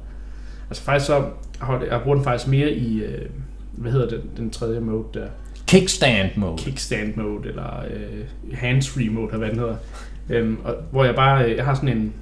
Altså 0.71 0.83
faktisk 0.83 1.07
så, 1.07 1.25
har 1.59 1.83
jeg 1.91 2.01
bruger 2.03 2.17
den 2.17 2.25
faktisk 2.25 2.49
mere 2.49 2.71
i, 2.71 3.03
øh, 3.03 3.29
hvad 3.73 3.93
hedder 3.93 4.09
den, 4.09 4.21
den 4.37 4.51
tredje 4.51 4.81
mode 4.81 5.05
der? 5.15 5.27
kickstand 5.67 6.31
mode. 6.37 6.57
kickstand 6.59 7.17
mode, 7.17 7.49
eller 7.49 7.81
øh, 7.91 8.25
hands-free 8.53 9.11
mode, 9.11 9.27
eller 9.27 9.39
hvad 9.39 9.49
den 9.49 9.59
hedder. 9.59 9.77
Øhm, 10.31 10.59
og, 10.65 10.75
hvor 10.91 11.05
jeg 11.05 11.15
bare, 11.15 11.45
øh, 11.45 11.57
jeg 11.57 11.65
har 11.65 11.75
sådan 11.75 11.89
en, 11.89 12.13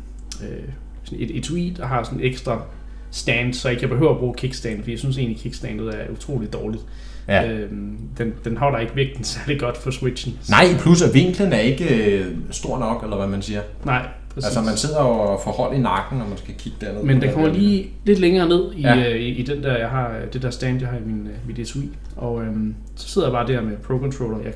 øh, 0.43 0.69
sådan 1.05 1.21
et 1.21 1.37
etui, 1.37 1.75
der 1.77 1.87
har 1.87 2.03
sådan 2.03 2.19
en 2.19 2.25
ekstra 2.25 2.63
stand, 3.11 3.55
så 3.55 3.69
jeg 3.69 3.77
ikke 3.77 3.89
behøver 3.89 4.13
at 4.13 4.19
bruge 4.19 4.35
kickstand, 4.35 4.79
fordi 4.79 4.91
jeg 4.91 4.99
synes 4.99 5.19
egentlig, 5.19 5.39
kickstandet 5.39 5.89
er 5.95 6.13
utroligt 6.13 6.53
dårligt. 6.53 6.83
Ja. 7.29 7.51
Øhm, 7.53 7.99
den, 8.19 8.35
den 8.45 8.57
holder 8.57 8.79
ikke 8.79 8.97
vægten 8.97 9.25
særlig 9.25 9.61
godt 9.61 9.77
for 9.77 9.91
switchen. 9.91 10.39
Nej, 10.51 10.65
plus 10.81 11.03
at 11.03 11.15
vinklen 11.15 11.53
er 11.53 11.59
ikke 11.59 12.15
øh, 12.19 12.27
stor 12.51 12.79
nok, 12.79 13.03
eller 13.03 13.17
hvad 13.17 13.27
man 13.27 13.43
siger. 13.43 13.61
Nej, 13.85 14.07
præcis. 14.35 14.45
Altså 14.45 14.61
man 14.63 14.77
sidder 14.77 14.97
og 14.99 15.41
får 15.45 15.51
hold 15.53 15.75
i 15.77 15.79
nakken, 15.79 16.19
når 16.19 16.29
man 16.29 16.39
skal 16.39 16.55
kigge 16.59 16.79
derned. 16.81 17.03
Men 17.03 17.23
den 17.23 17.33
kommer 17.33 17.53
lige 17.53 17.91
lidt 18.05 18.19
længere 18.19 18.49
ned 18.49 18.73
i, 18.75 18.81
Ja. 18.81 18.95
ja. 18.95 19.11
øh, 19.15 19.21
i, 19.21 19.29
i 19.29 19.43
den 19.43 19.63
der, 19.63 19.77
jeg 19.79 19.89
har, 19.89 20.15
det 20.33 20.43
der 20.43 20.51
stand, 20.51 20.81
jeg 20.81 20.89
har 20.89 20.97
i 20.97 21.01
min, 21.07 21.27
øh, 21.27 21.57
mit 21.57 21.69
SUI. 21.69 21.91
Og 22.17 22.43
øhm, 22.43 22.75
så 22.97 23.09
sidder 23.09 23.29
jeg 23.29 23.33
bare 23.33 23.47
der 23.47 23.61
med 23.63 23.77
Pro 23.77 23.99
Controller. 23.99 24.39
Jeg 24.45 24.53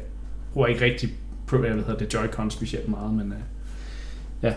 bruger 0.52 0.66
ikke 0.66 0.84
rigtig 0.84 1.08
Pro, 1.46 1.56
jeg 1.56 1.76
ved 1.76 1.84
det, 1.98 2.14
Joy-Con 2.14 2.50
specielt 2.50 2.88
meget, 2.88 3.14
men 3.14 3.32
øh, 3.32 3.38
ja, 4.42 4.52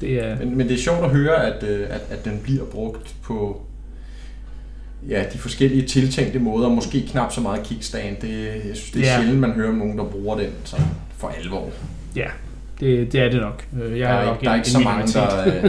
det 0.00 0.24
er... 0.24 0.38
Men, 0.38 0.56
men 0.56 0.68
det 0.68 0.74
er 0.74 0.78
sjovt 0.78 1.04
at 1.04 1.10
høre, 1.10 1.46
at, 1.46 1.62
øh, 1.62 1.86
at, 1.90 2.00
at 2.10 2.24
den 2.24 2.40
bliver 2.42 2.64
brugt 2.64 3.14
på 3.22 3.62
ja, 5.08 5.24
de 5.32 5.38
forskellige 5.38 5.86
tiltænkte 5.86 6.38
måder, 6.38 6.68
måske 6.68 7.06
knap 7.10 7.32
så 7.32 7.40
meget 7.40 7.62
kickstand. 7.62 8.16
Det, 8.20 8.44
jeg 8.46 8.76
synes, 8.76 8.90
det 8.90 9.02
er 9.02 9.06
Ja. 9.12 9.16
sjældent, 9.18 9.40
man 9.40 9.50
hører 9.52 9.68
om 9.68 9.74
nogen, 9.74 9.98
der 9.98 10.04
bruger 10.04 10.36
den 10.38 10.50
sådan 10.64 10.86
for 11.18 11.28
alvor. 11.28 11.70
Ja, 12.16 12.26
det, 12.80 13.12
det 13.12 13.20
er 13.20 13.30
det 13.30 13.40
nok. 13.40 13.64
Øh, 13.82 13.98
Jeg 13.98 14.08
Der 14.08 14.14
er 14.14 14.20
er, 14.20 14.24
nok 14.26 14.34
ikke, 14.36 14.44
der 14.44 14.50
er 14.50 14.56
ikke 14.56 14.70
så 14.70 14.78
mange, 14.78 15.12
der, 15.12 15.46
øh, 15.46 15.62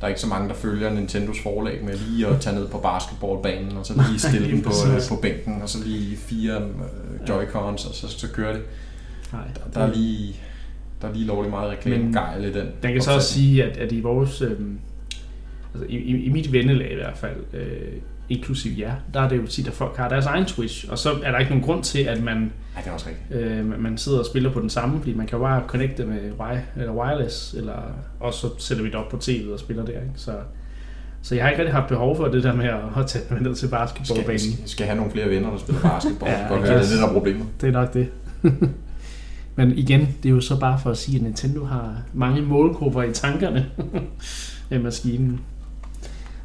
der 0.00 0.06
er 0.06 0.08
ikke 0.08 0.20
så 0.20 0.26
mange, 0.26 0.48
der 0.48 0.54
følger 0.54 0.90
Nintendos 0.94 1.40
forlag 1.42 1.84
med 1.84 1.94
lige 2.08 2.26
at 2.26 2.40
tage 2.40 2.56
ned 2.56 2.68
på 2.68 2.78
basketballbanen, 2.78 3.76
og 3.76 3.86
så 3.86 3.94
lige 4.08 4.18
stille 4.28 4.50
den 4.50 4.62
på, 4.62 4.70
præcis. 4.70 5.08
på 5.08 5.16
bænken, 5.16 5.62
og 5.62 5.68
så 5.68 5.78
lige 5.84 6.16
fire 6.16 6.56
øh, 6.56 7.28
Joy-Cons, 7.30 7.88
og 7.88 7.94
så, 7.94 8.08
så 8.08 8.28
kører 8.32 8.52
det. 8.52 8.62
Nej. 9.32 9.42
Der, 9.54 9.80
der, 9.80 9.86
er 9.86 9.94
lige, 9.94 10.36
der 11.02 11.08
er 11.08 11.12
lige 11.12 11.26
lovligt 11.26 11.50
meget 11.50 11.70
reklamegejl 11.70 12.44
i 12.44 12.52
den. 12.52 12.66
Den 12.82 12.92
kan 12.92 13.02
så 13.02 13.12
også 13.14 13.32
sige, 13.32 13.64
at, 13.64 13.76
at 13.76 13.92
i 13.92 14.00
vores... 14.00 14.42
Øh, 14.42 14.50
altså 15.74 15.86
i, 15.88 15.96
i, 15.96 16.24
i 16.24 16.28
mit 16.28 16.52
vennelag 16.52 16.92
i 16.92 16.94
hvert 16.94 17.18
fald, 17.18 17.36
øh, 17.54 17.92
inklusiv 18.30 18.72
jer, 18.78 18.92
der 19.14 19.20
er 19.20 19.28
det 19.28 19.36
jo 19.36 19.46
tit, 19.46 19.66
at 19.66 19.72
folk 19.72 19.96
har 19.96 20.08
deres 20.08 20.26
egen 20.26 20.44
Twitch, 20.44 20.86
og 20.90 20.98
så 20.98 21.10
er 21.24 21.30
der 21.30 21.38
ikke 21.38 21.50
nogen 21.50 21.64
grund 21.64 21.82
til, 21.82 21.98
at 21.98 22.22
man, 22.22 22.52
Ja, 22.76 22.80
det 22.80 22.88
er 22.88 22.92
også 22.92 23.06
rigtigt. 23.08 23.50
øh, 23.50 23.82
man 23.82 23.98
sidder 23.98 24.18
og 24.18 24.26
spiller 24.26 24.52
på 24.52 24.60
den 24.60 24.70
samme, 24.70 24.98
fordi 24.98 25.14
man 25.14 25.26
kan 25.26 25.38
jo 25.38 25.44
bare 25.44 25.62
connecte 25.66 26.04
med 26.04 26.18
eller 26.76 26.92
wireless, 26.92 27.54
eller, 27.54 27.76
og 28.20 28.34
så 28.34 28.46
sætter 28.58 28.82
vi 28.84 28.88
det 28.90 28.96
op 28.96 29.08
på 29.08 29.16
tv'et 29.16 29.52
og 29.52 29.58
spiller 29.58 29.84
der. 29.84 29.92
Ikke? 29.92 30.12
Så, 30.16 30.32
så 31.22 31.34
jeg 31.34 31.44
har 31.44 31.50
ikke 31.50 31.62
rigtig 31.62 31.74
haft 31.74 31.88
behov 31.88 32.16
for 32.16 32.28
det 32.28 32.42
der 32.42 32.54
med 32.54 32.66
at, 32.96 33.06
tage 33.06 33.24
mig 33.30 33.40
ned 33.42 33.54
til 33.54 33.68
Skal, 33.68 33.78
basketballbanen. 33.78 34.38
skal, 34.38 34.68
skal 34.68 34.86
have 34.86 34.96
nogle 34.96 35.12
flere 35.12 35.28
venner, 35.28 35.50
der 35.50 35.58
spiller 35.58 35.82
basketball. 35.82 36.30
Ja, 36.32 36.46
godt 36.48 36.62
det 36.62 36.70
er 36.70 36.78
det, 36.80 36.98
der 37.00 37.08
er 37.08 37.12
problemet. 37.12 37.46
Det 37.60 37.68
er 37.68 37.72
nok 37.72 37.94
det. 37.94 38.08
Men 39.56 39.78
igen, 39.78 40.00
det 40.22 40.28
er 40.28 40.32
jo 40.34 40.40
så 40.40 40.60
bare 40.60 40.78
for 40.82 40.90
at 40.90 40.98
sige, 40.98 41.16
at 41.16 41.22
Nintendo 41.22 41.64
har 41.64 42.02
mange 42.12 42.42
målgrupper 42.42 43.02
i 43.02 43.12
tankerne 43.12 43.66
med 44.70 44.78
maskinen. 44.78 45.40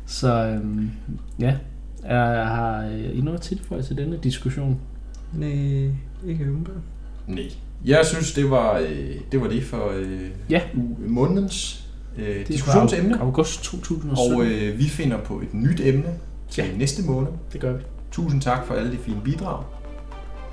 Så 0.05 0.45
øhm, 0.45 0.91
ja, 1.39 1.55
jeg 2.09 2.47
har 2.47 2.83
I 3.13 3.21
noget 3.23 3.41
tilføje 3.41 3.81
til 3.81 3.97
denne 3.97 4.17
diskussion? 4.23 4.79
Nej, 5.33 5.49
ikke 6.27 6.43
umiddelbart. 6.45 6.75
Nej. 7.27 7.51
Jeg 7.85 8.05
synes, 8.05 8.33
det 8.33 8.49
var 8.49 8.77
øh, 8.77 9.15
det, 9.31 9.41
var 9.41 9.47
det 9.47 9.63
for 9.63 9.91
øh, 9.95 10.21
Ja. 10.49 10.61
u- 10.73 11.07
månedens 11.09 11.85
øh, 12.17 12.27
er 12.41 12.43
diskussionsemne. 12.43 13.19
august 13.21 13.63
2017. 13.63 14.35
Og 14.35 14.45
øh, 14.45 14.77
vi 14.79 14.83
finder 14.83 15.17
på 15.21 15.39
et 15.39 15.53
nyt 15.53 15.79
emne 15.83 16.09
til 16.49 16.63
Ja. 16.63 16.77
næste 16.77 17.03
måned. 17.03 17.31
det 17.53 17.61
gør 17.61 17.73
vi. 17.73 17.83
Tusind 18.11 18.41
tak 18.41 18.65
for 18.65 18.73
alle 18.73 18.91
de 18.91 18.97
fine 18.97 19.21
bidrag. 19.23 19.63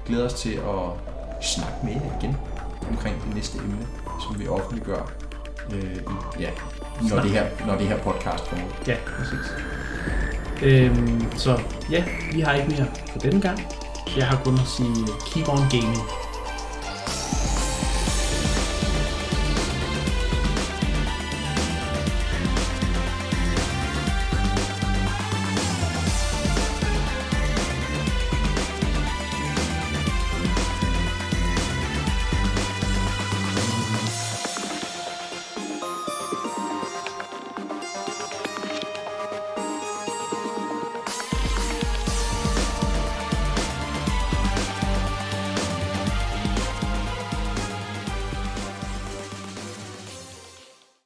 Glæder 0.07 0.25
os 0.27 0.35
til 0.35 0.51
at 0.53 1.43
snakke 1.43 1.75
med 1.85 1.93
jer 1.93 2.19
igen 2.21 2.37
omkring 2.91 3.17
det 3.27 3.35
næste 3.35 3.59
emne, 3.59 3.79
som 4.29 4.41
vi 4.41 4.47
offentliggør, 4.49 5.13
øh, 5.75 5.85
ja, 6.41 6.49
når 7.11 7.23
det, 7.23 7.31
her, 7.31 7.47
når 7.67 7.77
det 7.79 7.87
her 7.87 7.99
podcast 7.99 8.45
kommer 8.49 8.65
ud. 8.67 8.71
Ja, 8.87 8.97
præcis. 9.19 9.53
Øhm, 10.63 11.25
så 11.37 11.61
ja, 11.91 12.05
vi 12.33 12.41
har 12.41 12.55
ikke 12.55 12.69
mere 12.69 12.87
for 13.13 13.19
denne 13.19 13.41
gang. 13.41 13.59
Jeg 14.17 14.27
har 14.27 14.41
kun 14.45 14.55
at 14.55 14.69
sige 14.77 15.07
keep 15.35 15.49
on 15.49 15.59
gaming. 15.71 16.03